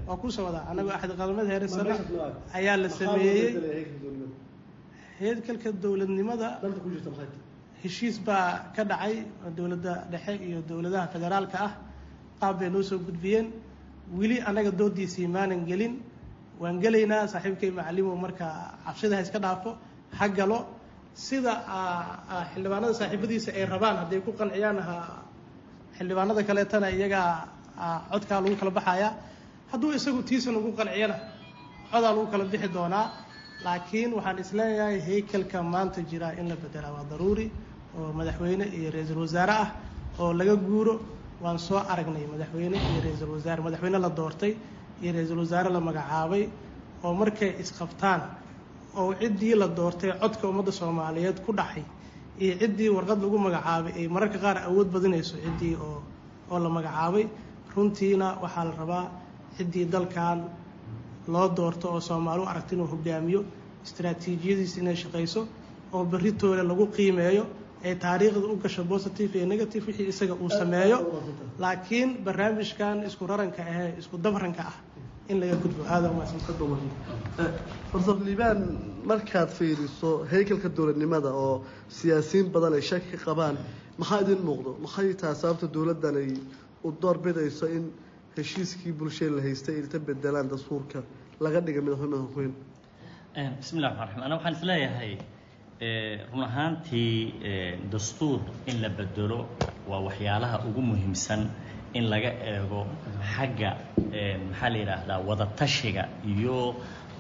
[0.09, 1.95] waa ku soo wadaa anagoo axdi qarameed haysana.
[2.59, 3.53] Ayaa la sameeyey.
[5.21, 6.49] heedkalka dowladnimada
[7.83, 9.15] heshiis baa ka dhacay
[9.57, 11.73] dowladda dhexe iyo dowladaha federaalka ah.
[12.41, 13.47] Qaab bay noo soo gudbiyeen.
[14.19, 15.95] Weli annaga doodiisii maanan gelin.
[16.61, 18.47] Waan gelaynaa saaxiibkay macalimow marka
[18.85, 19.71] cabsida ha iska dhaafo
[20.19, 20.59] ha galo.
[21.15, 21.53] Sida
[22.53, 24.79] xildhibaanada saaxiibadiisa ay rabaan hadday ku qanciyaan
[25.97, 27.29] xildhibaanada kaleetana iyagaa
[28.13, 29.11] codkaa lagu kala baxayaa
[29.73, 31.17] hadduu isagu tiisan ugu qanciyana
[31.93, 33.07] codaa lagu kala bixi doonaa.
[33.65, 37.47] Laakiin waxaan is leeyahay haykalka maanta jira in la bedelaa waa daruuri
[37.99, 39.69] oo madaxweyne iyo ra'iisul wasaare ah
[40.23, 40.95] oo laga guuro.
[41.43, 44.53] Waan soo aragnay madaxweyne iyo ra'iisul wasaare madaxweyne la doortay
[45.03, 46.43] iyo ra'iisul wasaare la magacaabay
[47.05, 48.21] oo markay isqabtaan
[49.01, 51.85] oo ciddii la doortay codka ummadda soomaaliyeed ku dhaxay
[52.43, 55.99] iyo ciddii warqad lagu magacaabay ay mararka qaar awood badinayso ciddii oo
[56.53, 57.25] oo la magacaabay.
[57.75, 59.05] Runtiina waxaa la rabaa
[59.57, 60.39] ciddii dalkan
[61.33, 63.41] loo doorto oo soomaali u aragta inuu hogaamiyo
[63.87, 65.41] istaraatiijiyadiisa inay shaqayso
[65.95, 67.45] oo beritoole lagu qiimeeyo
[67.89, 70.99] ee taariikhda u gasho positive iyo negative wixii isaga uu sameeyo.
[71.63, 74.77] Laakiin barnaamijkan isku raranka ahee isku dabranka ah
[75.31, 75.83] in laga gudbo.
[75.89, 76.09] Aada
[78.27, 78.59] liibaan
[79.11, 81.55] markaad fiiriso haykalka dowladnimada oo
[81.99, 83.57] siyaasiyiin badan ay shaki ka qabaan
[84.01, 84.71] maxaa idin muuqdo?
[84.85, 86.31] Maxay tahay sababta dowladdan ay
[86.87, 87.85] u doorbidayso in
[88.37, 90.99] heshiiskii bulshada la haystay ay ka bedelaan dastuurka
[91.45, 92.55] laga dhiga madaxweyne madaxweyne
[93.61, 95.13] bismi llahi raxmaan raxiim ana waxaan is leeyahay
[96.33, 97.15] run ahaantii
[97.93, 98.41] dastuur
[98.71, 99.41] in la bedelo
[99.91, 101.41] waa waxyaalaha ugu muhiimsan
[101.99, 102.81] in laga eego
[103.35, 103.71] xagga
[104.51, 106.59] maxaa la yidhaahdaa wadatashiga iyo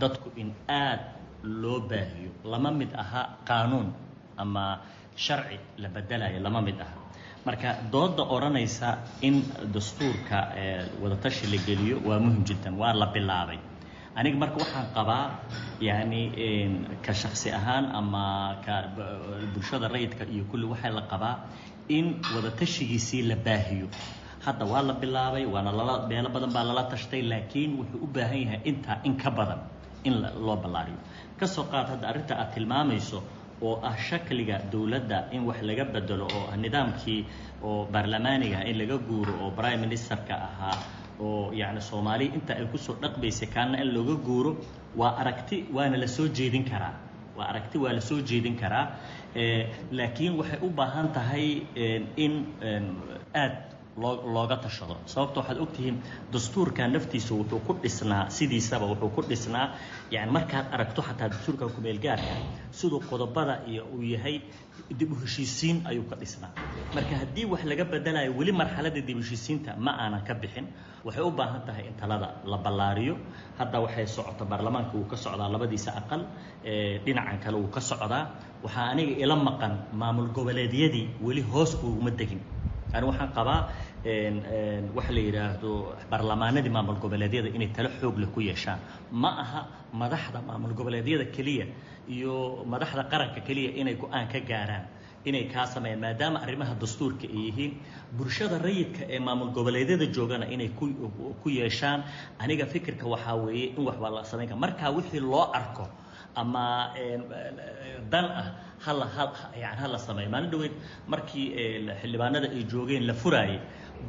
[0.00, 1.00] dadku in aad
[1.44, 2.30] loo baahiyo.
[2.44, 3.92] Lama mid aha qaanuun
[4.36, 4.80] ama
[5.16, 6.96] sharci la bedelayo lama mid aha.
[7.46, 9.42] Marka dooda odhanaysa in
[9.74, 10.38] dastuurka
[11.02, 13.58] wadatashi la geliyo waa muhiim jiddan waa la bilaabay.
[14.16, 15.24] Aniga marka waxaan qabaa
[15.80, 16.22] yani
[17.04, 18.74] ka shaksi ahaan ama ka
[19.54, 21.36] bulshada rayidka iyo kulli waxaa la qabaa
[21.88, 23.86] in wadatashigiisii la baahiyo.
[24.44, 28.38] Hadda waa la bilaabay waana lala meelo badan baa lala tashtay laakiin wuxuu u baahan
[28.44, 29.60] yahay intaa in ka badan
[30.08, 30.14] in
[30.46, 30.98] loo ballaariyo
[31.44, 33.18] ka soo qaad hadda arrinta aad tilmaamayso
[33.68, 37.20] oo ah shakliga dowladda in wax laga bedelo oo ah nidaamkii
[37.68, 40.76] oo baarlamaaniga in laga guuro oo prime ministerka ahaa
[41.26, 44.52] oo yacni soomaaliya inta ay ku soo dhaqbaysay kaana in looga guuro
[45.00, 46.94] waa aragti waana la soo jeedin karaa.
[47.38, 48.86] Waa aragti waa la soo jeedin karaa
[49.98, 51.46] laakiin waxay u baahan tahay
[52.24, 52.34] in
[53.42, 53.54] aad
[54.02, 54.96] loo looga tashado.
[55.12, 55.96] Sababta waxaad ogtihiin
[56.32, 59.66] dastuurka naftiisa wuxuu ku dhisnaa sidiisaba wuxuu ku dhisnaa
[60.14, 62.34] yani markaad aragto xataa dastuurka kumeelgaarka
[62.78, 64.36] siduu qodobada iyo uu yahay
[64.98, 66.50] dib u heshiisiin ayuu ka dhisnaa.
[66.94, 70.66] Marka haddii wax laga bedelayo weli marxaladda dib heshiisiinta ma aanan ka bixin
[71.06, 73.14] waxay u baahan tahay in talada la ballaariyo.
[73.58, 76.22] Hadda waxay socota baarlamaanka wuu ka socdaa labadiisa aqal
[77.04, 78.24] dhinacan kale wuu ka socdaa.
[78.64, 82.40] Waxaa aniga ila maqan maamul goboleedyadii weli hoos uguma degin.
[82.94, 83.60] Ani waxaan qabaa
[84.04, 85.72] waxa la yidhaahdo
[86.10, 88.78] baarlamaanadii maamul goboleedyada inay talo xoog leh ku yeeshaan.
[89.10, 89.60] Ma aha
[89.92, 91.66] madaxda maamul goboleedyada keliya
[92.08, 94.84] iyo madaxda qaranka keliya inay go'aan ka gaaraan
[95.24, 97.72] inay kaa sameeyaan maadaama arrimaha dastuurka ay yihiin.
[98.18, 100.68] Bulshada rayidka ee maamul goboleedyada joogana inay
[101.42, 102.04] ku yeeshaan
[102.38, 104.60] aniga fikirka waxaa weeye in waxbaa la samayn kara.
[104.60, 105.88] Markaa wixii loo arko
[106.36, 106.92] ama
[108.12, 108.46] dan ah
[108.84, 109.06] hala
[109.62, 110.72] yani hala sameeyo maalin dhaweyd
[111.12, 111.46] markii
[112.02, 113.58] xildhibaanada ay joogeen la furaayay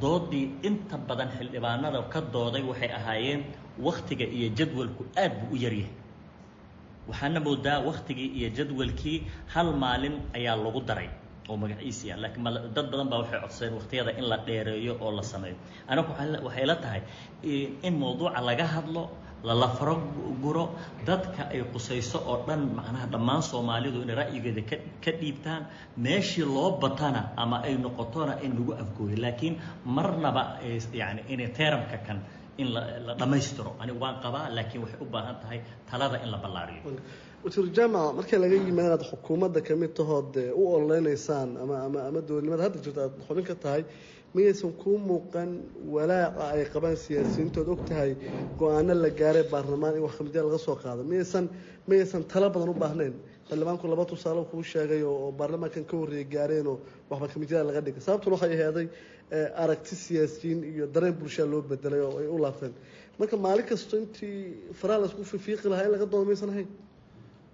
[0.02, 3.42] doodii inta badan xildhibaanada ka dooday waxay ahaayeen
[3.88, 5.94] waktiga iyo jadwalku aad buu u yaryahay.
[7.10, 9.18] Waxaana moodaa waktigii iyo jadwalkii
[9.54, 11.10] hal maalin ayaa lagu daray
[11.50, 12.18] oo magaciisi ah.
[12.22, 12.44] Laakiin
[12.76, 15.58] dad badan baa waxay codsadeen wakhtiyada in la dheereeyo oo la sameeyo.
[15.90, 16.12] Anigu
[16.48, 17.02] waxay la tahay
[17.88, 19.04] in mawduuca laga hadlo
[19.48, 19.96] lala faro
[20.44, 20.64] guro
[21.08, 24.62] dadka ay qusayso oo dhan macnaha dhammaan soomaalidu inay ra'yigeeda
[25.04, 25.62] ka dhiibtaan
[26.06, 29.18] meeshii loo batana ama ay noqotona in lagu afgooyo.
[29.26, 29.56] Laakiin
[29.96, 30.44] marnaba
[31.02, 32.18] yani inay teeramka kan
[32.62, 36.82] in la dhammaystiro anigu waan qabaa laakiin waxay u baahan tahay talada in la ballaariyo.
[37.46, 42.20] Wasiir jaamac marka laga yimaado inaad xukuumadda ka mid tahood u ololeynaysaan ama ama ama
[42.28, 43.82] dowladnimada hadda jirta aad xubin ka tahay
[44.36, 45.50] miyaysan kuu muuqan
[45.94, 48.12] walaaca ay qabaan siyaasiyiintood og tahay
[48.60, 51.02] go'aano la gaaray baarlamaan in wax kamidya laga soo qaado.
[51.12, 51.46] Miyaysan
[51.90, 53.14] miyaysan talo badan u baahnayn.
[53.50, 56.78] Xildhibaanku laba tusaale kuu sheegay oo baarlamaankan ka horreeyay gaareenoo
[57.10, 58.02] waxba kamidyada laga dhigay.
[58.08, 58.88] Sababtuna waxay aheeday
[59.64, 62.74] aragti siyaasiyiin iyo dareen bulshaa loo bedelay oo ay u laabteen.
[63.20, 66.68] Marka maalin kasto intii faraha la isku fiiqi lahaa in laga doodo maysan ahayn?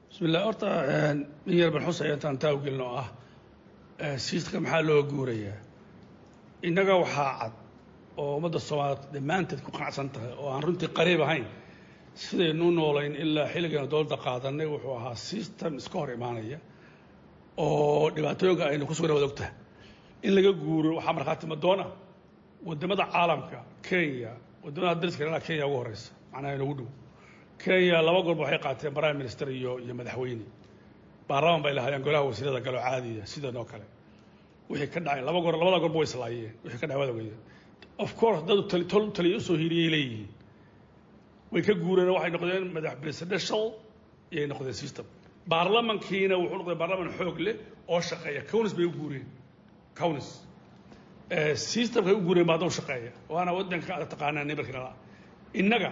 [0.10, 0.68] Bismillah horta
[1.48, 2.38] in yar ban xusaya intaan
[2.88, 3.08] oo ah.
[4.26, 5.58] Siiska maxaa loo guurayaa
[6.68, 7.54] innaga waxaa cad
[8.22, 11.46] oo ummadda soomaaliyeed dhammaanteed ku qanacsan tahay oo aan runtii qariib ahayn
[12.24, 16.58] sidaynu u noolayn ilaa xilligaynu dowladda qaadanay wuxuu ahaa system iska hor imaanaya
[17.66, 19.54] oo dhibaatooyinka aynu ku sugana wad ogtahay
[20.26, 21.86] in laga guuro waxaa markhaati madoona
[22.68, 23.58] waddamada caalamka
[23.88, 24.32] kenya
[24.64, 26.90] waddamada dariska ilaa kenya ugu horeysa macnaha inagu dhow.
[27.64, 30.46] Kenya laba golba waxay qaateen prime minister iyo iyo madaxweyne.
[31.28, 33.86] Baarlaman bay lahaayeen golaha wasiirada galo caadiya sidan oo kale
[34.70, 37.40] wixii ka dhacay laba gor labada gorba way islaayeen wixii ka dhacay waad ogeeyeen
[38.04, 38.60] of course dad
[38.92, 40.28] tol taliya u soo hiiriyay leeyihiin
[41.54, 43.64] way ka guureen waxay noqdeen madax presidential
[44.34, 45.06] iyay noqdeen system.
[45.52, 47.56] Baarlamankiina wuxuu noqday baarlaman xoog leh
[47.94, 48.42] oo shaqeeya.
[48.52, 49.26] Conis bay u guureen.
[50.00, 50.28] Conis
[51.56, 53.12] systemkay u guureen baa hadda u shaqeeya.
[53.34, 54.92] Waana waddanka aad taqaanaa nimarkinala
[55.62, 55.90] innaga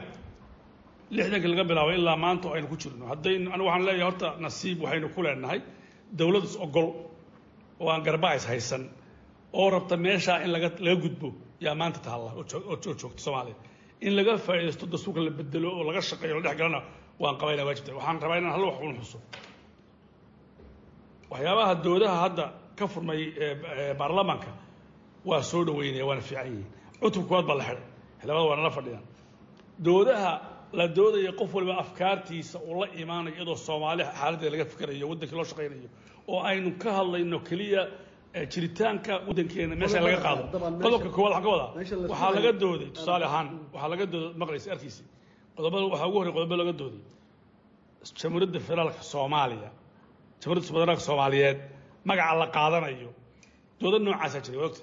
[1.15, 3.03] lixdanka laga bilaabo ilaa maanta oo aynu ku jirno.
[3.11, 5.59] Haddaynu anigu waxaan leeyahay horta nasiib waxaynu ku leenahay.
[6.19, 6.87] Dowlad is ogol
[7.79, 8.83] oo aan garbahays haysan
[9.53, 10.69] oo rabta meeshaa in laga
[11.03, 11.29] gudbo.
[11.65, 12.43] Yaa maanta taalla oo
[12.83, 13.55] joogta soomaaliya.
[14.05, 16.79] In laga faa'iidaysto dastuurka la bedelo oo laga shaqeeyo la dhex galana
[17.21, 19.17] waan qabayna waajibta waxaan rabaa inaan hal wax un xuso.
[21.31, 22.45] Waxyaabaha doodaha hadda
[22.77, 23.21] ka furmay
[23.99, 24.51] baarlamaanka
[25.29, 26.67] waa soo dhaweynaya waana fiican yihiin.
[27.01, 27.83] Cutub koowaad baa la xidhay
[28.21, 29.03] xildhibada waa nala fadhiyaan.
[29.85, 30.31] Doodaha
[30.79, 35.47] la doodaya qof waliba afkaartiisa uu la imaanayo iyadoo soomaali xaaladdeeda laga fikerayo waddankii loo
[35.51, 35.89] shaqaynayo
[36.33, 37.81] oo aynu ka hadlayno keliya
[38.53, 40.43] jiritaanka waddankeena meesha laga qaado.
[40.85, 41.69] qodobka koowaad waxaan ka wadaa.
[42.11, 45.03] waxaa laga dooday tusaale ahaan waxaa laga dooday maqlaysa arkiisi.
[45.57, 47.01] Qodobada waxaa ugu horrey qodobo laga dooday
[48.21, 49.69] jamhuuriyadda federaalka soomaaliya
[50.41, 51.57] jamhuuriyadda federaalka soomaaliyeed
[52.09, 53.09] magaca la qaadanayo
[53.81, 54.81] dooda noocaasaa jiray wogta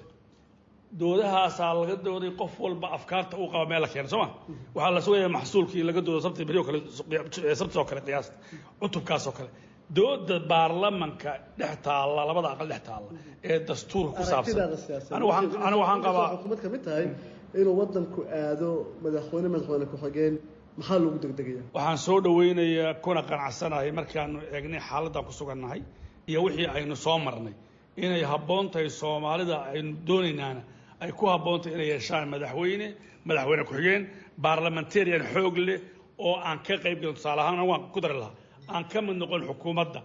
[0.99, 4.27] doodahaasaa laga dooday qof walba afkaarta uu qaba meel la keena soo ma?
[4.75, 6.79] Waxaa la maxsuulkii laga doodo sabti beri oo kale
[7.61, 8.35] sabti oo kale qiyaasta
[8.79, 9.49] cutubkaas oo kale
[9.95, 13.09] dooda baarlamanka dhex taalla labada aqal dhex taalla
[13.51, 14.55] ee dastuurka ku saabsan.
[15.15, 15.27] Anigu
[15.81, 17.05] waxaan qabaa xukuumad ka mid tahay
[17.59, 18.69] inuu waddanku aado
[19.03, 20.33] madaxweyne madaxweyne ku-xigeen
[20.79, 25.81] maxaa loogu degdegaya waxaan soo dhaweynayaa kuna qanacsanahay markaanu eegnay xaaladdan ku sugannahay
[26.29, 27.53] iyo wixii aynu soo marnay.
[28.03, 30.61] Inay habboon tahay soomaalida aynu doonaynaana
[31.03, 32.87] ay ku habboon tahay inay yeeshaan madaxweyne
[33.27, 34.01] madaxweyne ku-xigeen
[34.43, 35.79] baarlamentarian xoog leh
[36.27, 38.35] oo aan ka qayb gelin tusaale ahaan waan ku dari lahaa
[38.75, 39.99] aan ka mid noqon xukuumadda.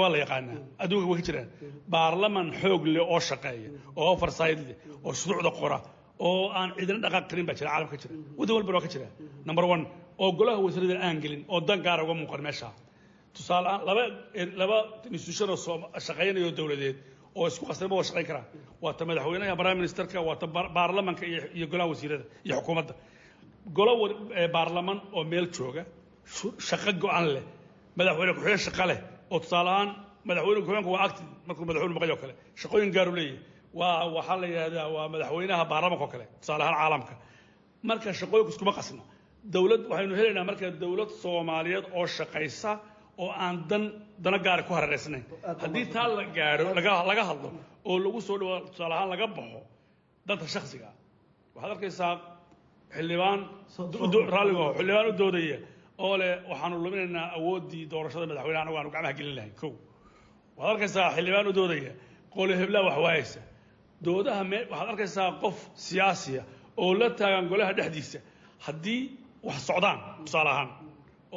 [0.00, 0.58] Waa la yaqaanaa?
[0.82, 1.48] Adduunka way ka jiraan
[1.94, 5.78] baarlaman xoog leh oo shaqeeya oo oversight leh oo shuruucda qora
[6.26, 8.14] oo aan cidina dhaqaaq karin baa jira caalamka jira.
[8.38, 9.06] Waddan walbana waa ka jira.
[9.48, 9.82] Number one
[10.22, 12.68] oo golaha wasiirada aan gelin oo dan gaara uga muuqan meesha.
[13.34, 14.02] Tusaale ahaan laba
[14.60, 14.76] laba
[15.16, 15.76] institution oo soo
[16.06, 16.96] shaqeynaya oo dowladeed
[17.38, 18.46] oo isku qasnaba waa shaqeyn karaan.
[18.82, 21.24] Waa ta madaxweynaha prime ministerka waa ta baarlamanka
[21.56, 22.94] iyo golaha wasiirada iyo xukuumadda
[23.76, 23.92] golo
[24.54, 25.82] baarlaman oo meel jooga
[26.68, 27.44] shaqo go-an leh
[27.98, 28.98] madaxweyne ku-xigeen shaqo leh
[29.32, 29.90] oo tusaale ahaan
[30.28, 33.38] madaxweyne ku-xigeenku waa active markuu madaxweyne maqayo kale shaqooyin gaaru leeyahay.
[33.78, 37.14] Waa waxaa la yidhahdaa waa madaxweynaha baarlamanka oo kale tusaale ahaan caalamka.
[37.88, 39.02] Marka shaqooyinku iskuma qasna
[39.54, 42.70] dowlad waxaynu helaynaa marka dowlad soomaaliyeed oo shaqaysa
[43.22, 43.82] oo aan dan
[44.24, 45.24] dana gaara ku hareereysnayn
[45.62, 46.68] haddii taa la gaadho
[47.10, 47.48] laga hadlo
[47.90, 49.60] oo lagu soo dhawaado tusaale ahaan laga baxo
[50.28, 50.88] danta shaksiga
[51.54, 52.12] waxaad arkaysaa
[52.96, 53.40] xildhibaan
[54.34, 55.58] raalligo xildhibaan u doodaya
[56.04, 59.54] oo leh waxaanu luminaynaa awooddii doorashada madaxweyne anagu aanu gacmaha gelin lahayn.
[59.60, 59.72] Kow.
[60.56, 61.92] Waxaad arkaysaa xildhibaan u doodaya
[62.34, 63.40] qoli heblaa wax waayaysa.
[64.04, 66.42] Doodaha me waxaad arkaysaa qof siyaasiya
[66.82, 68.18] oo la taagan golaha dhexdiisa.
[68.66, 69.00] Haddii
[69.46, 70.68] wax socdaan tusaale ahaan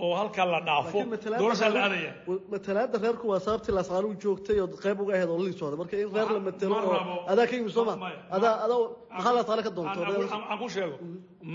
[0.02, 0.98] oo halkaa la dhaafo.
[1.42, 2.12] Doorashaa la aadaya.
[2.52, 6.10] matalaada reerku waa sababtii laasqaanugu joogtay oo qayb uga ahayd oo la socda marka in
[6.16, 7.94] reer la matelo oo adaa ka yimi sooma
[8.36, 8.80] adaa adaa
[9.16, 10.00] maxaa laasqaane ka doonto?
[10.50, 10.96] aan ku sheego.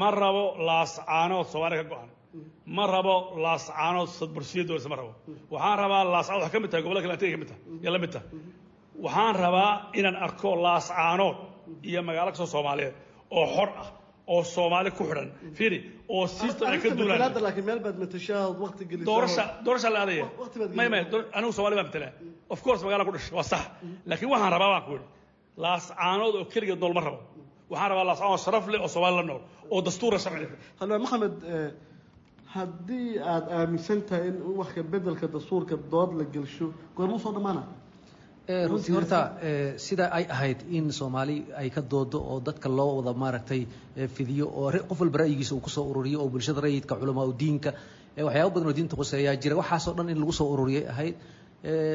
[0.01, 2.09] Ma rabo laascaanood soomaaliya ka go-an.
[2.77, 3.15] Ma rabo
[3.45, 5.13] laascaanood sadbursiya doorisa ma rabo.
[5.55, 7.63] Waxaan rabaa laascaanood waxay ka mid tahay gobollada kale ka mid tahay.
[7.85, 8.27] Yaa la mid tahay.
[9.05, 11.37] Waxaan rabaa inaan arko laascaanood
[11.89, 12.95] iyo magaalo kastoo soomaaliyeed
[13.39, 13.89] oo xor ah
[14.33, 15.29] oo soomaali ku xidhan.
[15.59, 15.79] Fiiri
[16.17, 20.25] oo system ay ka duulaan laakiin meel baad matashaa waqti gelisay doorasha doorasha la aadaya
[20.79, 21.01] may may
[21.37, 22.13] anigu soomaali baan matalaa
[22.55, 23.63] of course magaala ku dhashay waa sax
[24.11, 25.07] laakiin waxaan rabaa baan ku yidhi
[25.65, 27.19] laascaanood oo keligeed nool ma rabo
[27.73, 29.43] waxaan rabaa laascaanood sharaf leh oo soomaali la nool
[29.75, 30.47] oo dastuura sharci
[30.81, 31.35] halwa maxamed
[32.55, 37.63] haddii aad aaminsan tahay in wax ka bedelka dastuurka dood la gelsho goormuu soo dhammaana
[38.71, 39.19] runtii horta
[39.87, 43.61] sida ay ahayd in soomaali ay ka doodo oo dadka loo wada maaragtay
[44.17, 47.71] fidiyo oo qof walba ra'yigiisa uu ku soo ururiyo oo bulshada rayidka culamaa u diinka
[48.27, 49.57] waxyaaba badan oo diinta qoseeyaa jira.
[49.61, 51.15] Waxaasoo dhan in lagu soo ururiyay ahayd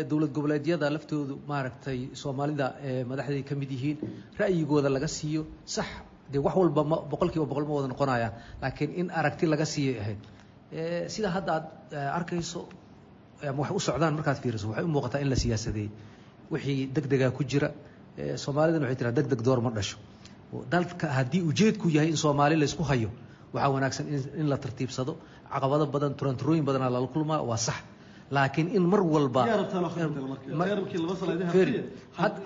[0.09, 2.67] dowlad goboleedyada laftoodu maaragtay soomaalida
[3.09, 3.97] madaxday ka mid yihiin.
[4.39, 5.41] Ra'yigooda laga siiyo
[5.75, 5.87] sax
[6.31, 9.97] dee wax walba ma boqol kiiba boqol ma wada noqonayaan laakiin in aragti laga siiyay
[10.03, 10.21] ahayd.
[11.13, 11.65] Sida hadda aad
[12.19, 12.61] arkayso
[13.49, 15.91] ama wax u socdaan markaad fiiriso waxay u muuqataa in la siyaasadeeyey
[16.53, 17.69] wixii deg degaa ku jira
[18.43, 19.97] soomaalidan waxay tiraa deg deg door ma dhasho.
[20.73, 23.09] Dalka haddii ujeedku yahay in soomaali laysku hayo
[23.53, 24.05] waxaa wanaagsan
[24.41, 25.13] in la tartiibsado.
[25.53, 27.75] Caqabado badan turanturooyin badanaa lala kulmaa waa sax.
[28.35, 29.41] Laakiin in mar walba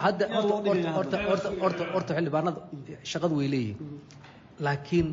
[0.06, 0.26] hadda
[0.97, 2.60] horta xildhibaanada
[3.12, 3.78] shaqadu way leeyihiin.
[4.66, 5.08] Laakiin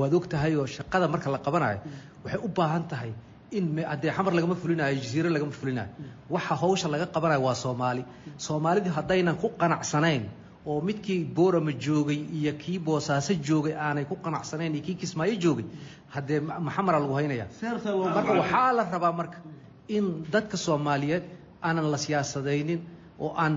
[0.00, 1.78] waad og tahay oo shaqada marka la qabanayo
[2.24, 3.10] waxay u baahan tahay
[3.58, 5.90] in haddee xamar lagama fulinayo jasiire lagama fulinayo.
[6.30, 8.02] Waxa hawsha laga qabanayo waa soomaali.
[8.46, 10.22] Soomaalidii haddaynan ku qanacsanayn
[10.66, 15.64] oo midkii boorama joogay iyo kii boosaaso joogay aanay ku qanacsanayn iyo kii kismaayo joogay
[16.14, 17.46] haddee maxamara lagu haynaya
[18.16, 19.38] marka waxaa la rabaa marka
[19.96, 21.24] in dadka soomaaliyeed
[21.62, 22.80] aanan la siyaasadaynin
[23.24, 23.54] oo aan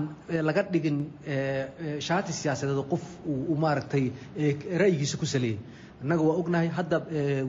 [0.48, 0.98] laga dhigin
[2.08, 4.04] shaati siyaasadeed qof uu maaragtay
[4.82, 5.58] ra'yigiisa ku saleeyay
[6.04, 6.96] innaga waa ognahay hadda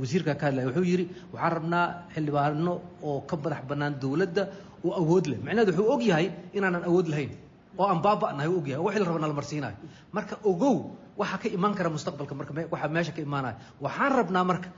[0.02, 2.74] wasiirka ka hadlaya wuxuu yidhi waxaan rabnaa xildhibaano
[3.10, 4.44] oo ka madax bannaan dowladda
[4.88, 5.38] oo awood leh.
[5.46, 6.28] Macnaheedu wuxuu og yahay
[6.58, 7.32] inaanan awood lahayn
[7.80, 9.76] oo aan baaba'nahay og yahay wixii la raba nala marsiinayo
[10.16, 10.76] marka ogow
[11.22, 14.70] waxa ka imaan kara mustaqbalka marka waxa meesha ka imaanaya waxaan rabnaa marka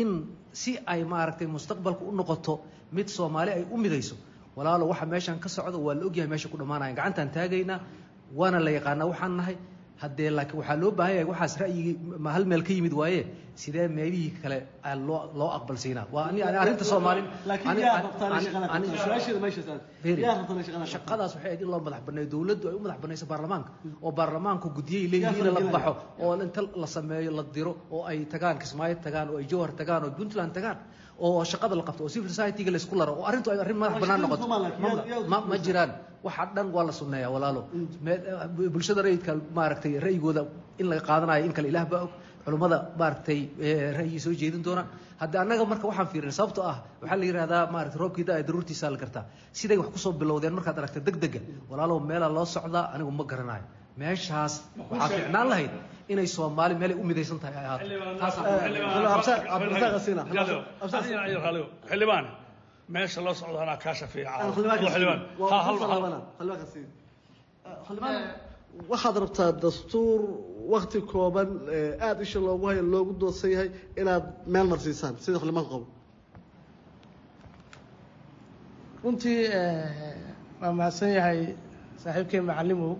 [0.00, 0.10] in
[0.60, 2.54] si ay maaragtay mustaqbalka u noqoto
[2.96, 4.16] mid soomaali ay u midayso
[4.56, 7.78] walaalo waxa meeshan ka socdo waa la ogyahay meesha ku dhammaanaya gacantaan taagaynaa
[8.38, 9.56] waana la yaqaanaa waxaan nahay
[10.02, 11.94] haddee laakiin waxaa loo baahan yahay waxaas ra'yigii
[12.24, 13.22] ma hal meel ka yimid waaye?
[13.62, 14.58] Sidee meelihii kale
[15.08, 17.22] loo loo aqbalsiinaa waa ani arrinta soomaali
[19.98, 23.70] shaqadaas waxay ahayd in loo madax banneeyo dowladdu ay u madax bannayso baarlamaanka.
[24.02, 25.92] Oo baarlamaanku guddiyay leeyihiin la baxo
[26.22, 30.04] oo inta la sameeyo la diro oo ay tagaan kismaayo tagaan oo ay jowhar tagaan
[30.04, 30.78] oo puntland tagaan
[31.18, 34.20] oo shaqada la qabto oo civil society-ga laysku laro oo arrintu ay arrin madax bannaan
[34.22, 34.46] noqoto.
[35.50, 35.90] Ma jiraan
[36.28, 37.60] waxa dhan waa la sunneeyaa walaalo.
[38.74, 40.42] Bulshada rayidka maaragtay ra'yigooda
[40.80, 42.10] in laga qaadanayo in kale ilaah baa og.
[42.44, 43.40] Culummada maaragtay
[43.98, 44.84] ra'yigii soo jeedin doona.
[45.22, 48.98] Hadda annaga marka waxaan fiirinay sababtoo ah waxaa la yidhahdaa maaragtay roobkii da daruurtiisaa la
[49.02, 49.24] gartaa
[49.60, 53.24] siday wax ku soo bilowdeen markaad aragta deg dega walaalow meelaa loo socdaa anigu ma
[53.32, 53.64] garanayo
[54.00, 54.54] meeshaas
[54.90, 55.72] waxaa fiicnaan lahayd
[56.12, 58.40] inay soomaali meelay u midaysan tahay ay ahaato
[61.90, 62.24] xildhibaan
[62.94, 64.30] meesha loo socdo anaa kaa shafeeca
[68.90, 70.20] waxaad rabtaa dastuur
[70.72, 71.48] wakti kooban
[72.06, 73.70] aada isha loogu hayo loogu doodsan yahay
[74.00, 75.86] inaad meel marsiisaan sida xildhibaanku qabo
[79.04, 79.38] runtii
[80.60, 81.40] waa mahadsan yahay
[82.02, 82.92] saaxiibkii macalimow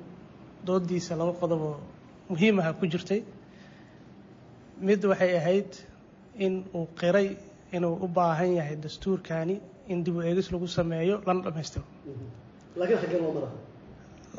[0.66, 1.76] doodiisa laba qodoboo
[2.30, 3.20] muhiimaha ku jirtay.
[4.86, 5.70] Mid waxay ahayd
[6.44, 7.28] in uu qiray
[7.76, 9.56] inuu u baahan yahay dastuurkani
[9.92, 11.84] in dib u eegis lagu sameeyo lana dhammaystiro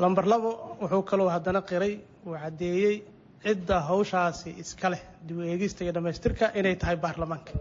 [0.03, 0.49] lamber labo
[0.81, 1.93] wuxuu kaloo haddana qiray
[2.27, 2.95] uu caddeeyey
[3.43, 7.51] cidda hawshaasi iska leh dib u eegista iyo dhammaystirka inay tahay baarlamaanka.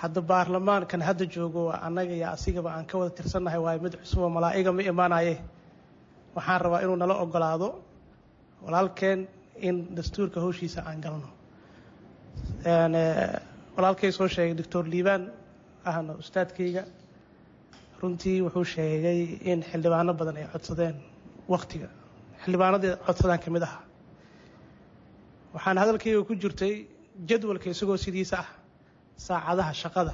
[0.00, 4.70] Hadda baarlamaankan hadda joogo annaga iyo asigaba aan ka wada tirsannahay waayo mid cusuboo malaa'iga
[4.76, 5.34] ma imaanaye.
[6.36, 7.68] Waxaan rabaa inuu nala ogolaado
[8.64, 9.20] walaalkeen
[9.68, 11.28] in dastuurka hawshiisa aan galno.
[13.76, 15.22] Walaalkay soo sheegay doctor liibaan
[15.84, 16.82] ahna ustaadkayga
[18.02, 19.20] runtii wuxuu sheegay
[19.50, 20.96] in xildhibaano badan ay codsadeen
[21.52, 21.88] waktiga
[22.42, 23.78] xildhibaanadii codsadaan ka mid aha.
[25.54, 26.74] Waxaan hadalkayga ku jirtay
[27.28, 28.48] jadwalka isagoo sidiisa ah
[29.26, 30.12] saacadaha shaqada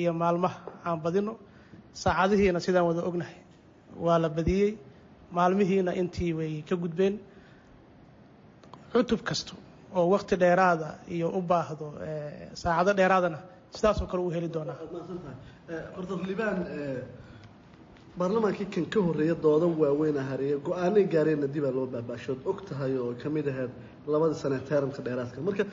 [0.00, 1.32] iyo maalmaha aan badino
[2.02, 3.38] saacadihiina sidaan wada ognahay.
[4.04, 4.70] Waa la badiyey.
[5.36, 7.14] Maalmihiina intii way ka gudbeen.
[8.92, 9.52] Cutub kasta
[9.96, 11.86] oo wakti dheeraada iyo u baahdo
[12.54, 13.38] saacado dheeraadana
[13.78, 14.76] sidaasoo kale uu heli doonaa.
[15.96, 16.58] Horta xildhibaan
[18.18, 23.12] baarlamaankii kan ka horreeya doodan waaweyn hareeye go'aanay gaareenna dibaa loo baabaashood og tahay oo
[23.22, 23.70] ka mid ahayd
[24.12, 25.38] labadii sane teeramka dheeraadka.
[25.48, 25.64] Marka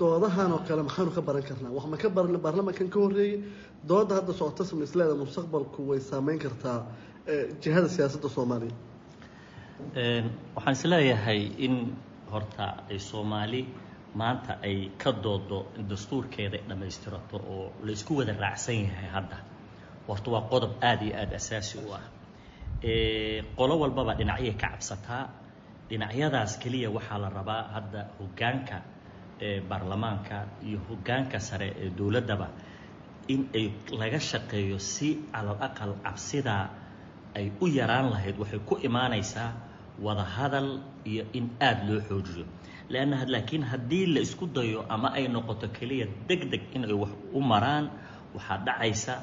[0.00, 1.70] doodahan oo kale maxaanu ka baran karnaa?
[1.76, 3.34] Wax ma ka baran baarlamaankan ka horreeyey
[3.90, 6.78] dooda hadda socota samisleeda mustaqbalku way saameyn kartaa
[7.62, 8.74] jihada siyaasadda soomaaliya.
[10.56, 11.74] Waxaan is leeyahay in
[12.32, 13.60] horta ay soomaali
[14.20, 19.38] maanta ay ka doodo in dastuurkeeda dhammaystirato oo laysku wada raacsan yahay hadda.
[20.08, 22.04] Horta waa qodob aada iyo aada asaasi u ah.
[23.56, 25.24] Qolo walbaba dhinacyay ka cabsataa
[25.88, 28.76] dhinacyadaas keliya waxaa la rabaa hadda hoggaanka
[29.68, 30.36] baarlamaanka
[30.68, 32.48] iyo hoggaanka sare ee dowladdaba
[33.32, 33.66] in ay
[34.00, 36.64] laga shaqeeyo si calal aqal cabsidaa
[37.38, 38.36] ay u yaraan lahayd.
[38.42, 39.50] Waxay ku imaanaysaa
[40.04, 40.68] wada hadal
[41.10, 42.44] iyo in aada loo xoojiyo
[42.92, 47.12] leanna laakiin haddii la isku dayo ama ay noqoto keliya deg deg in ay wax
[47.32, 47.84] u maraan
[48.34, 49.14] waxaa dhacaysa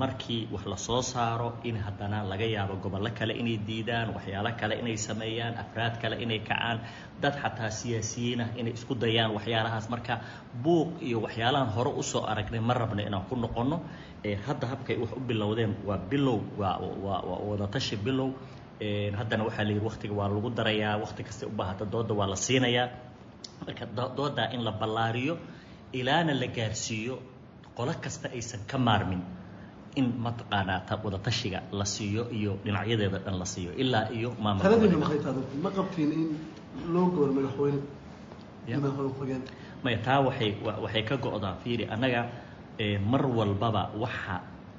[0.00, 4.74] markii wax la soo saaro in haddana laga yaabo gobollo kale inay diidaan waxyaalo kale
[4.82, 6.78] inay sameeyaan afraad kale inay kacaan
[7.22, 10.14] dad xataa siyaasiyiin ah inay isku dayaan waxyaalahaas marka
[10.64, 13.78] buuq iyo waxyaalahan hore u soo aragnay ma rabna inaan ku noqonno
[14.46, 16.78] hadda habkay wax u bilowdeen waa bilow waa
[17.48, 18.28] wadatashi bilow
[19.18, 22.36] haddana waxaa la yidhi waktiga waa lagu darayaa wakti kasta u baahata dooda waa la
[22.36, 22.88] siinayaa.
[23.66, 23.84] Marka
[24.16, 25.34] doodaa in la ballaariyo
[25.92, 27.14] ilaana la gaarsiiyo
[27.76, 29.22] qolo kasta aysan ka maarmin
[30.00, 34.28] in mataqaanaa wadatashiga la siiyo iyo dhinacyadeeda dhan la siiyo ilaa iyo
[34.62, 36.24] taladiina maxay tahay ma qabtiin in
[36.94, 37.80] loo goor madaxweyne
[39.84, 42.22] maya taa waxay waxay ka go'daa fiiri annaga
[43.10, 44.34] mar walbaba waxa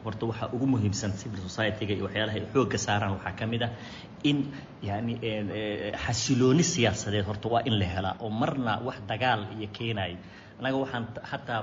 [0.08, 3.72] horta waxaa ugu muhiimsan civil society-ga iyo waxyaalaha ay xoogga saaraan waxaa ka mid ah
[4.30, 4.38] in
[4.90, 5.14] yani
[6.06, 10.18] xasilooni siyaasadeed horta waa in la helaa oo marna wax dagaal iyo keenayo
[10.60, 11.62] annaga waxaan hataa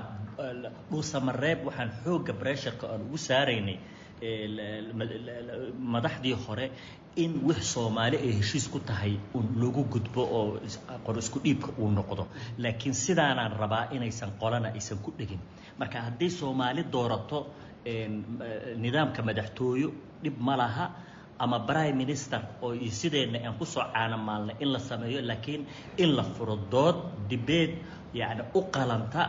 [0.91, 3.77] dhuusamareeb waxaan xoogga bressurka aan ugu saaraynay
[5.93, 6.71] madaxdii hore
[7.23, 10.59] in wix soomaali ay heshiis ku tahay un lagu gudbo oo
[11.05, 12.23] qor isku dhiibka uu noqdo.
[12.63, 15.39] Laakiin sidaanaan rabaa inaysan qolana aysan ku dhegin.
[15.79, 17.39] Marka haddii soomaali doorato
[18.83, 19.89] nidaamka madaxtooyo
[20.23, 20.85] dhib ma laha
[21.43, 25.61] ama prime minister oo iyo sideenna aan ku soo caanamaalnay in la sameeyo laakiin
[26.03, 26.97] in la furo dood
[27.29, 27.71] dibeed
[28.13, 29.21] yani u qalanta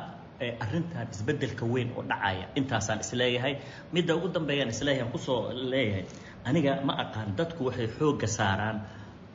[0.64, 2.46] arrintan isbeddelka weyn oo dhacaya.
[2.60, 3.54] Intaasaan is leeyahay
[3.92, 6.04] midda ugu dambeeyaan is leeyahay ku soo leeyahay.
[6.48, 8.78] Aniga ma aqaan dadku waxay xoogga saaraan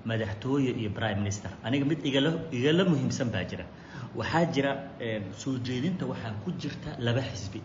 [0.05, 1.51] madaxtooye iyo prime minister.
[1.67, 3.65] Aniga mid igala igala muhiimsan baa jira.
[4.15, 4.71] Waxaa jira
[5.41, 7.59] soo jeedinta waxaa ku jirta laba xisbi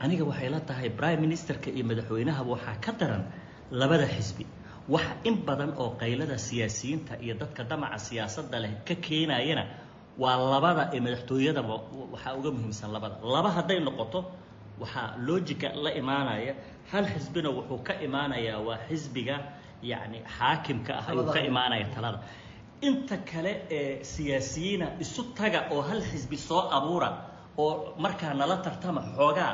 [0.00, 3.24] aniga waxay la tahay prime ministerka iyo madaxweynahaba waxaa ka daran
[3.70, 4.44] labada xisbi.
[4.88, 9.64] Waxa in badan oo qaylada siyaasiyiinta iyo dadka damaca siyaasadda leh ka keenayana
[10.22, 11.74] waa labada ee madaxtooyadaba
[12.12, 13.16] waxaa uga muhiimsan labada.
[13.34, 14.20] Laba hadday noqoto
[14.82, 16.52] waxaa logica la imaanaya
[16.92, 19.36] hal xisbina wuxuu ka imaanayaa waa xisbiga
[19.90, 22.18] yacni xaakimka ah ayuu ka imaanaya talada.
[22.88, 27.10] Inta kale ee siyaasiyiina isu taga oo hal xisbi soo abuura
[27.64, 27.72] oo
[28.04, 29.52] markaa nala tartama xoogaa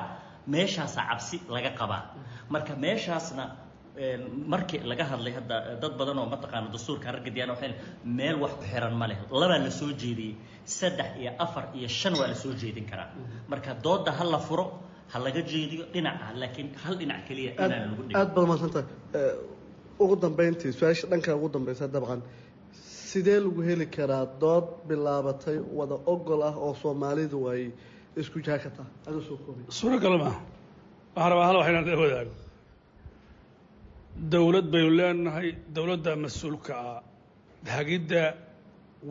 [0.55, 2.03] meeshaasaa cabsi laga qabaa
[2.55, 3.45] marka meeshaasna
[4.53, 7.73] markii laga hadlay hadda dad badan oo mataqaana dastuurka raggadiyaan waxay
[8.19, 9.19] meel wax ku xiran ma leh.
[9.41, 10.33] Labaa la soo jeediyey
[10.79, 13.09] saddex iyo afar iyo shan waa la soo jeedin karaa.
[13.51, 14.65] Marka dooda ha la furo
[15.13, 18.87] ha laga jeediyo dhinaca laakiin hal dhinac keliya inaan lagu dhigin aad baad mahadsantahay
[20.03, 22.21] ugu dambeyntii su'aasha dhanka ugu dambeysa dabcan
[23.11, 27.63] sidee lagu heli karaa dood bilaabatay wada ogol ah oo soomaalidu ay
[28.17, 30.41] isku jaakataa adoo soo koobay suuragal maaha
[31.15, 32.33] waxaan rabaa hal wax inaan wadaago.
[34.33, 37.03] Dowlad baynu leenahay dowladda mas'uulka ah.
[37.77, 38.23] Hagidda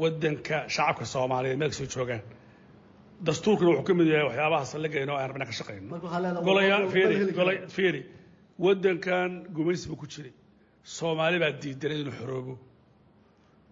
[0.01, 2.21] waddanka shacabka soomaaliyeed meel ka soo joogaan.
[3.25, 5.99] Dastuurkuna wuxuu ka mid yahay waxyaabaha saldhigayna oo aan rabna ka shaqayno.
[6.47, 8.01] Golayaa fiiri golay fiiri.
[8.65, 10.33] Waddankan gumaysi buu ku jiray.
[10.83, 12.53] Soomaali baa diidanay inuu xoroobo.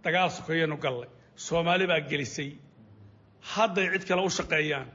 [0.04, 1.10] Dagaal sokeeyanu gallay.
[1.48, 2.50] Soomaali baa gelisay.
[3.54, 4.88] Hadday cid kale u shaqeeyaan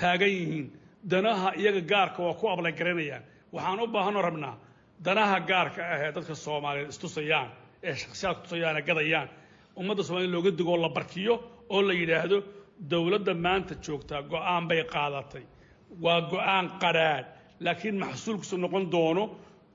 [0.00, 0.66] taagan yihiin.
[1.10, 3.22] Danaha iyaga gaarka waa ku ablay garanayaan
[3.54, 4.54] waxaan u baahanoo rabnaa
[5.06, 7.48] danaha gaarka ah ee dadka soomaaliyeed istusayaan
[7.88, 9.28] ee shaksiyaadka tusayaan ee gadayaan.
[9.80, 11.34] Ummadda soomaliya looga digo oo la barkiyo
[11.74, 12.38] oo la yidhaahdo
[12.90, 15.44] dowladda maanta joogtaa go'aan bay qaadatay.
[16.04, 17.26] Waa go'aan qadhaadh
[17.64, 19.24] laakiin maxsuulkiisu noqon doono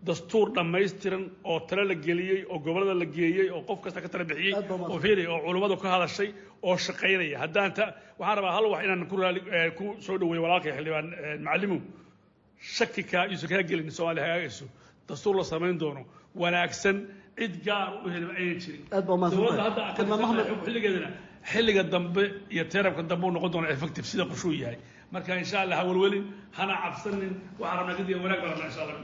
[0.07, 4.23] dastuur dhammaystiran oo tale la geliyey oo gobollada la geeyey oo qof kasta ka tala
[4.31, 4.53] bixiyey
[4.91, 6.29] oo fiiri oo culummadu ka hadashay
[6.67, 7.37] oo shaqaynaya.
[7.43, 7.85] Haddaan ta
[8.19, 9.39] waxaan rabaa hal wax inaan ku raali
[9.77, 11.07] ku soo dhaweeyo walaalkay xildhibaan
[11.45, 11.77] macallimu.
[12.75, 14.65] Shaki kaa yuusan kaa gelin soomaaliya hagaagayso
[15.07, 16.01] dastuur la samayn doono.
[16.41, 16.97] Wanaagsan
[17.39, 18.83] cid gaar u heli aynan jirin.
[19.07, 19.81] Dowladda hadda
[20.65, 21.09] xilligeedana
[21.51, 22.23] xilliga dambe
[22.53, 24.77] iyo teerabka dambe uu noqon doona effective sida qushuu yahay
[25.13, 26.23] marka insha allah ha welwelin
[26.57, 28.97] hana cabsanin waxaan rabnaa gadiga wanaag baa rabnaa insha allah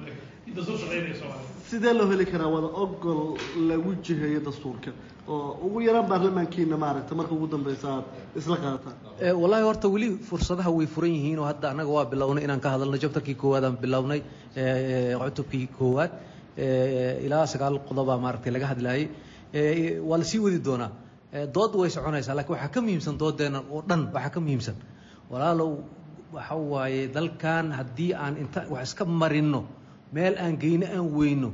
[0.57, 3.19] dastuur shaqaynaya soomaaliya sidee loo heli karaa wada ogol
[3.69, 4.91] lagu jiheeyo dastuurka?
[5.33, 8.05] Oo ugu yaraan baarlamaankiina maaragta marka ugu dambeysa aad
[8.39, 8.95] isla qaadataan.
[9.41, 12.97] Wallaahi horta weli fursadaha way furan yihiin oo hadda annaga waa bilownay inaan ka hadalno
[13.03, 14.21] jabtarkii koowaad aan bilownay
[15.21, 16.11] cutubkii koowaad.
[17.27, 19.05] Ilaa sagaal qodobaa maaragtay laga hadlaayay
[20.09, 20.89] waa la sii wadi doonaa.
[21.55, 24.75] Dood way soconaysaa laakiin waxaa ka muhiimsan doodeenna oo dhan waxaa ka muhiimsan.
[25.31, 25.69] Walaalow
[26.33, 29.61] waxa waaye dalkan haddii aan inta wax iska marinno
[30.13, 31.51] meel aan geyno aan weyno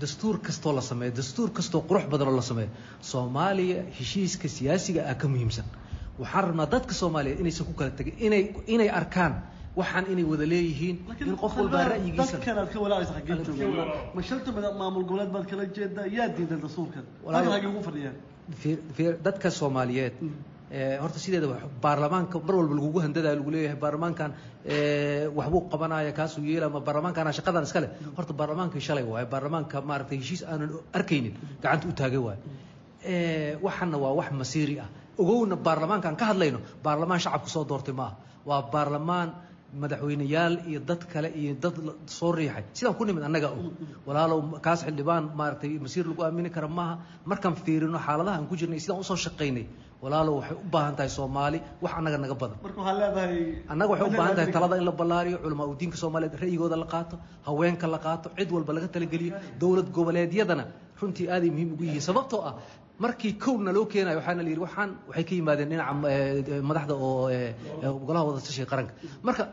[0.00, 2.70] dastuur kastoo la sameeyo dastuur kastoo qurux badan oo la sameeyo
[3.00, 5.64] soomaaliya heshiiska siyaasiga ah ka muhiimsan.
[6.18, 9.34] Waxaan rabnaa dadka soomaaliyeed inaysan ku kala tegin inay inay arkaan
[9.76, 10.96] waxaan inay wada leeyihiin
[11.26, 15.30] in qof walba ra'yigiisa dadkan aad ka walaacaysa xaggee joogaan ma shanta mada- maamul goboleed
[15.34, 16.06] baad kala jeedaa?
[16.16, 17.04] Yaa diiday dastuurkan.
[17.24, 18.16] Walaahi- halka xaggee ugu fadhiyaan.
[18.62, 20.30] Fiir- fiir- dadka soomaaliyeed eh,
[21.02, 24.30] horta sideeda wax- baarlamaanka mar walba lagugu handadayo lagu leeyahay baarlamaankan
[24.66, 27.90] eh, waxbuu qabanaya kaasuu yeela ama baarlamaankana shaqadan iska leh?
[28.16, 32.38] Horta baarlamaankii shalay waaye baarlamaanka maaragtay heshiis aanan arkaynin gacanta u taagay waaye.
[33.12, 34.88] Eh, waxana waa wax masiiri ah.
[35.18, 38.14] Ogowna baarlamaankaan ka hadlayno baarlamaan shacabka soo doortay maaha.
[38.48, 39.28] Waa baarlamaan
[39.82, 41.74] madaxweyneyaal iyo dad kale iyo dad
[42.06, 42.64] soo riixay.
[42.72, 43.72] Sidaan ku nimid annaga og
[44.06, 46.94] walaalow kaas xildhibaan maaragtay masiir lagu aamini kara maaha.
[47.30, 49.66] Markaan fiirino xaaladaha aan ku jirnay sidaan u soo shaqaynay
[50.04, 52.56] walaalow waxay u baahan tahay soomaali wax annaga naga badan.
[52.64, 53.36] Marka waxaa leedahay
[53.72, 56.86] annaga waxay u baahan tahay talada in la ballaariyo culamaa u diinka soomaaliyeed ra'yigooda la
[56.94, 57.16] qaato
[57.48, 59.32] haweenka la qaato cid walba laga talageliyo
[59.62, 60.64] dowlad goboleedyadana
[61.00, 62.04] runtii aaday muhiim ugu yihiin.
[62.10, 62.54] Sababtoo ah
[62.98, 67.28] markii kowna loo keenayo waxaana la yidhi waxaan waxay ka yimaadeen dhinaca eh, madaxda oo
[67.28, 68.92] eh, eh, golaha wada tashiga qaranka.
[69.26, 69.44] Marka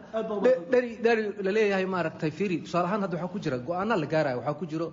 [0.71, 4.37] dheri dheri la leeyahay maaragtay fiiri tusaale ahaan hadda waxaa ku jira go'aanaa la gaarayo
[4.39, 4.87] waxaa ku jiro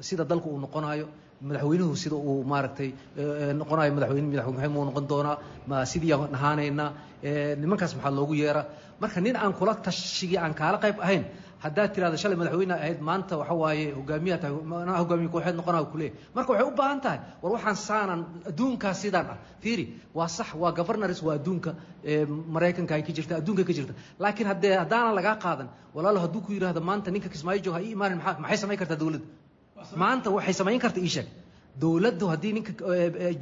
[0.00, 1.06] sida dalka uu noqonayo
[1.48, 2.88] madaxweynuhu sida uu maaragtay
[3.20, 5.36] eh, noqonayo madaxweyne madaxweyne muu noqon doonaa
[5.70, 6.90] ma sidii aan ahaanaynaa
[7.28, 8.64] eh, nimankaas maxaa loogu yeeraa
[9.02, 11.24] marka nin aan kula tashigii aan kaala qayb ahayn
[11.64, 14.54] haddaad tirahda shalay madaxweyne ahayd maanta waxa waaye hogaamiyaa tahay
[14.84, 19.26] anaa hogaamiye kooxeed noqonaa kuleeyahy marka waxay u baahan tahay war waxaan saanan adduunkaas sidaan
[19.34, 19.38] ah.
[19.62, 19.84] Fiiri
[20.18, 21.70] waa sax waa governors waa adduunka
[22.54, 23.92] maraykanka ay ka jirta adduunka ka jirta.
[24.22, 28.18] Laakiin haddee haddaanan lagaa qaadan walaalo hadduu ku yidhaahdo maanta ninka kismaayo ha ii imaanin
[28.22, 29.26] maxaa- maxay samayn kartaa dowladda
[30.02, 31.28] maanta waxay samayn karta ii sheeg.
[31.82, 32.72] Dowladdu haddii ninka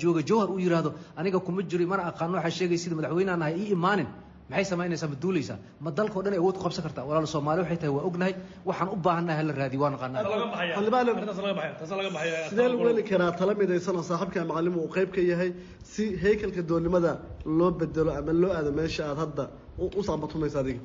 [0.02, 0.90] jooga jawhar uu yidhaahdo
[1.20, 4.08] aniga kuma jiro mana aqaano waxaa sheegay sida madaxweynehan ahay ii imaanin
[4.50, 5.58] maxay samaynaysaa ma duulaysaa?
[5.84, 7.04] Ma dalkao dhan ay awood ku qabsan kartaa?
[7.08, 8.34] Walaalo soomaali waxay tahay waa ognahay
[8.68, 10.22] waxaan u baahannahay hala raadiyo waa naqaanaa
[12.50, 15.50] sidee lagu heli karaa tala midaysan oo saaxiibka macallimu uu qayb ka yahay
[15.92, 17.12] si haykalka doolnimada
[17.58, 19.44] loo bedelo ama loo aado meesha aad hadda
[19.98, 20.80] u saambatumaysa adiga?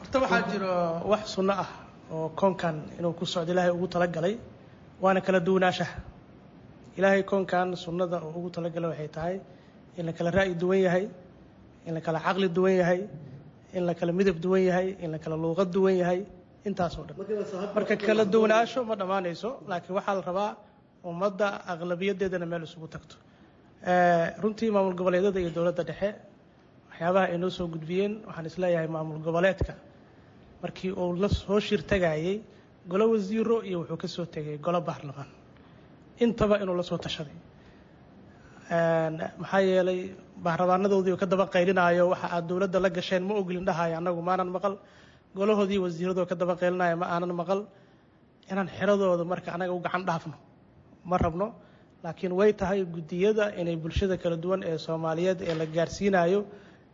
[0.00, 0.70] Horta waxaa jiro
[1.12, 1.68] wax sunno ah
[2.14, 4.34] oo koonkan inuu ku socdo ilaahay ugu talagalay
[5.02, 5.96] waana kala duwanaanshaha.
[6.98, 9.36] Ilaahay koonkan sunnada uu ugu talagalay waxay tahay
[9.98, 11.04] in la kala ra'yi duwan yahay
[11.86, 13.00] in la kala caqli duwan yahay
[13.74, 16.20] in la kala midab duwan yahay in la kala luuqad duwan yahay
[16.64, 17.16] intaasoo dhan.
[17.74, 20.50] Marka kala duwanaansho ma dhammaanayso laakiin waxaa la rabaa
[21.04, 23.16] ummadda aqlabiyadeedana meel isugu tagto.
[23.86, 26.08] Eh, runtii maamul goboleedyada iyo dowladda dhexe
[26.90, 29.74] waxyaabaha ay noo soo gudbiyeen waxaan is leeyahay maamul goboleedka.
[30.62, 32.40] Markii uu la soo shir tagayey
[32.88, 35.28] golo wasiiro iyo wuxuu ka soo tegay golo baarlamaan.
[36.24, 37.36] Intaba inuu la soo tashaday
[38.70, 40.00] maxaa yeelay
[40.44, 44.48] baarlamaanadoodii uu ka daba qaylinaayo waxa aad dowladda la gasheen ma ogolin dhahayo annagu maanan
[44.56, 44.74] maqal.
[45.36, 47.60] Golahoodii wasiiradoo ka daba qaylinaayo ma aanan maqal.
[48.50, 50.34] Inaan xiradooda marka anaga u gacan dhaafno
[51.04, 51.52] ma rabno.
[52.04, 56.40] Laakiin way tahay guddiyada inay bulshada kala duwan ee soomaaliyeed ee la gaarsiinayo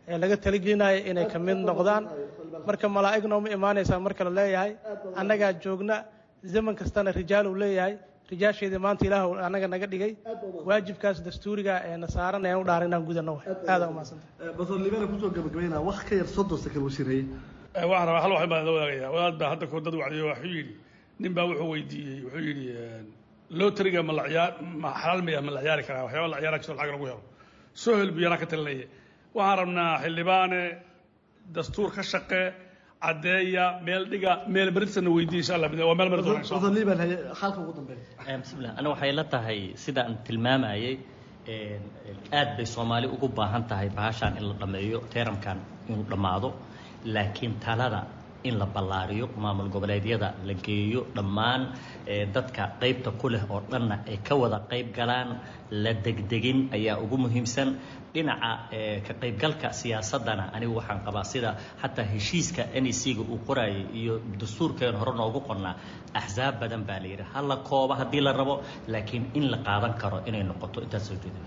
[0.07, 2.03] ee laga talagelinayo inay ka mid noqdaan.
[2.67, 4.71] Marka malaa'igna uma imaanaysaa marka la leeyahay.
[5.19, 5.95] Annagaa joogna
[6.53, 7.93] zaman kastana rijaal leeyahay
[8.31, 10.11] rijaasheedii maanta ilaah annaga naga dhigay.
[10.69, 13.47] Waajibkaas dastuuriga ee na saaran ee u dhaaran inaan gudano waay.
[13.73, 14.25] Aada umahadsanta
[14.59, 17.25] basor liibana ku soo gabagabaynaa wax ka yar soddon sekal wasiireeyey
[17.91, 20.73] waxaan rabaa hal wax baan la wadaagaya wadaad baa hadda koor dad wacdiyo wuxuu yidhi
[21.21, 22.65] nin baa wuxuu weydiiyey wuxuu yidhi
[23.59, 24.51] loteriga ma la ciyaar
[24.83, 27.21] ma xalaal maya ma la ciyaari karaa waxyaaba la ciyaara jiro lacag lagu helo.
[27.83, 28.85] Soo hel buu yanaa ka talinaya.
[29.37, 30.61] Waxaan rabnaa xildhibaane
[31.55, 32.41] dastuur ka shaqe
[33.05, 35.69] caddeeya meel dhiga meel berisana weydiiya insha allah.
[35.89, 36.69] Waa meel mari doona insha allah.
[36.69, 38.71] basor liiban haye xalka ugu dambeeya bismillah.
[38.79, 40.93] Ana waxay la tahay sida aan tilmaamayay
[42.39, 45.57] aad bay soomaali ugu baahan tahay bahashaan in la dhammeeyo teeramkan
[45.89, 46.49] inuu dhammaado
[47.15, 48.01] laakiin talada
[48.49, 51.61] in la ballaariyo maamul goboleedyada la geeyo dhammaan
[52.11, 55.29] eh, dadka qaybta ku leh oo dhanna ay ka wada qayb galaan
[55.83, 57.69] la degdegin ayaa ugu muhiimsan
[58.13, 61.49] dhinaca eh, ka qaybgalka siyaasadana anigu waxaan qabaa sida
[61.81, 65.75] xataa heshiiska nec-ga uu qorayay iyo dastuurkeen hore noogu qornaa
[66.19, 68.55] axsaab badan baa la yidhi ha la kooba haddii la rabo
[68.93, 70.77] laakiin in la qaadan karo inay noqoto.
[70.85, 71.39] Intaas soo jeeda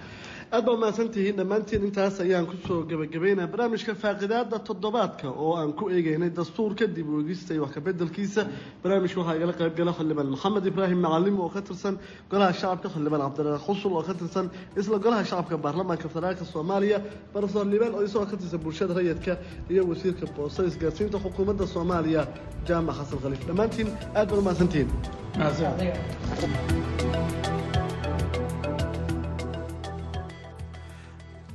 [0.53, 5.73] aad baa mahadsan tihiin dhammaantiin intaas ayaan ku soo gabagabaynaa barnaamijka faaqidaada toddobaadka oo aan
[5.79, 8.43] ku eegeynay dastuurka dib u eegista iyo wax ka bedelkiisa
[8.83, 11.95] barnaamijka waxaa igala qayb gala xildhibaan maxamed ibraahim macalim oo ka tirsan
[12.31, 14.47] golaha shacabka xildhibaan cabdiraaq xusul oo ka tirsan
[14.81, 16.99] isla golaha shacabka baarlamaanka federaalka soomaaliya
[17.35, 19.33] barasor liibaan oo isagoo ka tirsan bulshada rayidka
[19.73, 22.23] iyo wasiirka boosta isgaarsiinta xukuumadda soomaaliya
[22.69, 23.43] jaamac xasan khaliif.
[23.49, 23.89] Dhammaantiin
[24.19, 24.41] aad baad u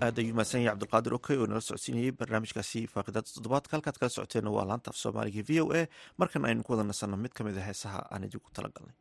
[0.05, 4.51] aad ayuu mahadsan yahay cabdulqaadir okey oo nala socodsiinayey barnaamijkaasi faaqidaada toddobaadka halkaad kala socoteenna
[4.57, 5.81] waa laanta af soomaaliga v o a.
[6.21, 8.95] Markan aynu ku wada nasanno mid ka mid a heesaha aan idinku tala galnay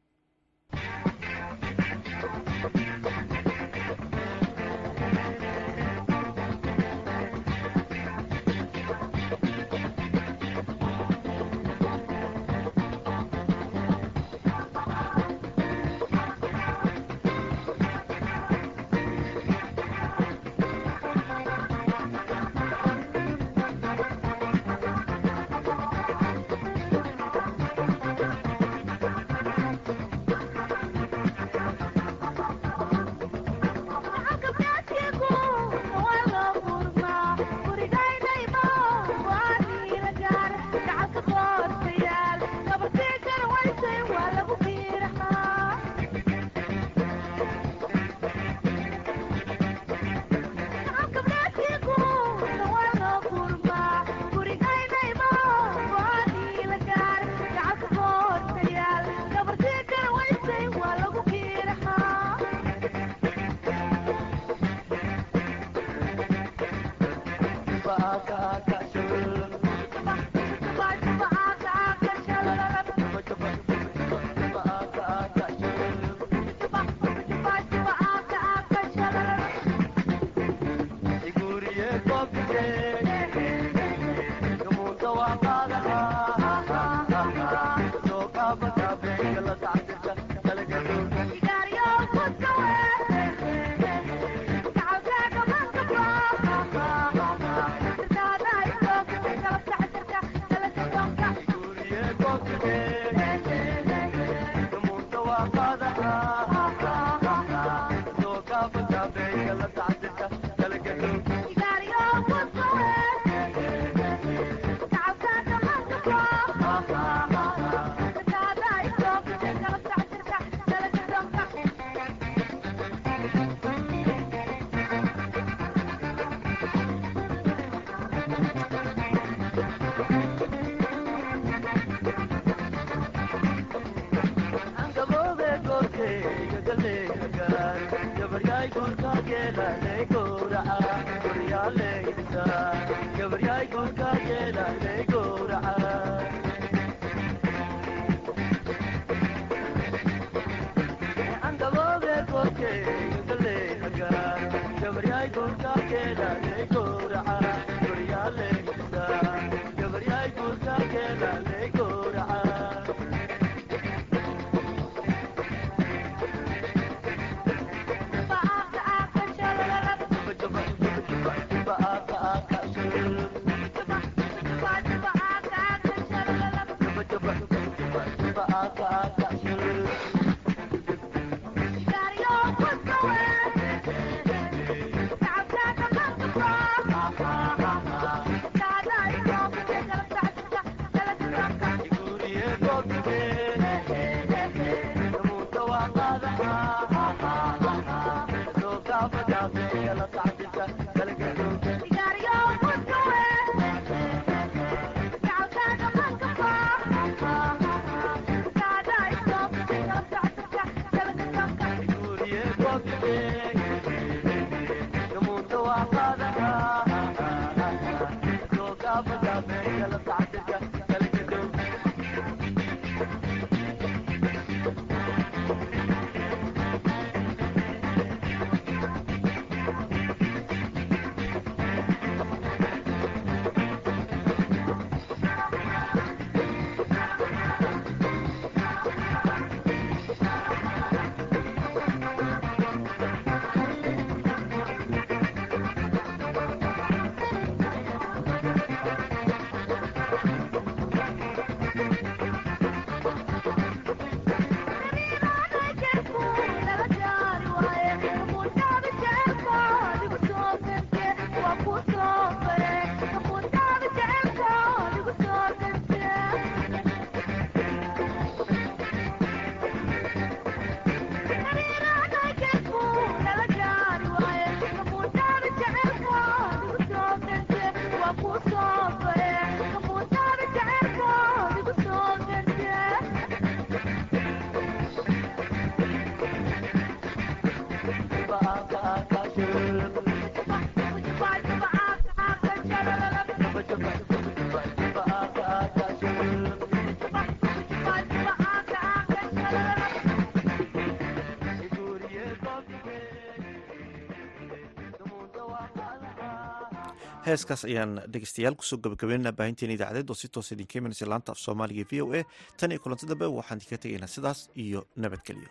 [307.28, 311.40] heeskaas ayaan dhegeystayaal ku soo gabagabeynaa baahinteena idaacadeed oo si toos idinka imanaysa laanta af
[311.44, 312.22] soomaaliga v o a
[312.58, 315.50] tan iyo kulanti dambe waxaan idinka tegaynaa sidaas iyo nabadgelyo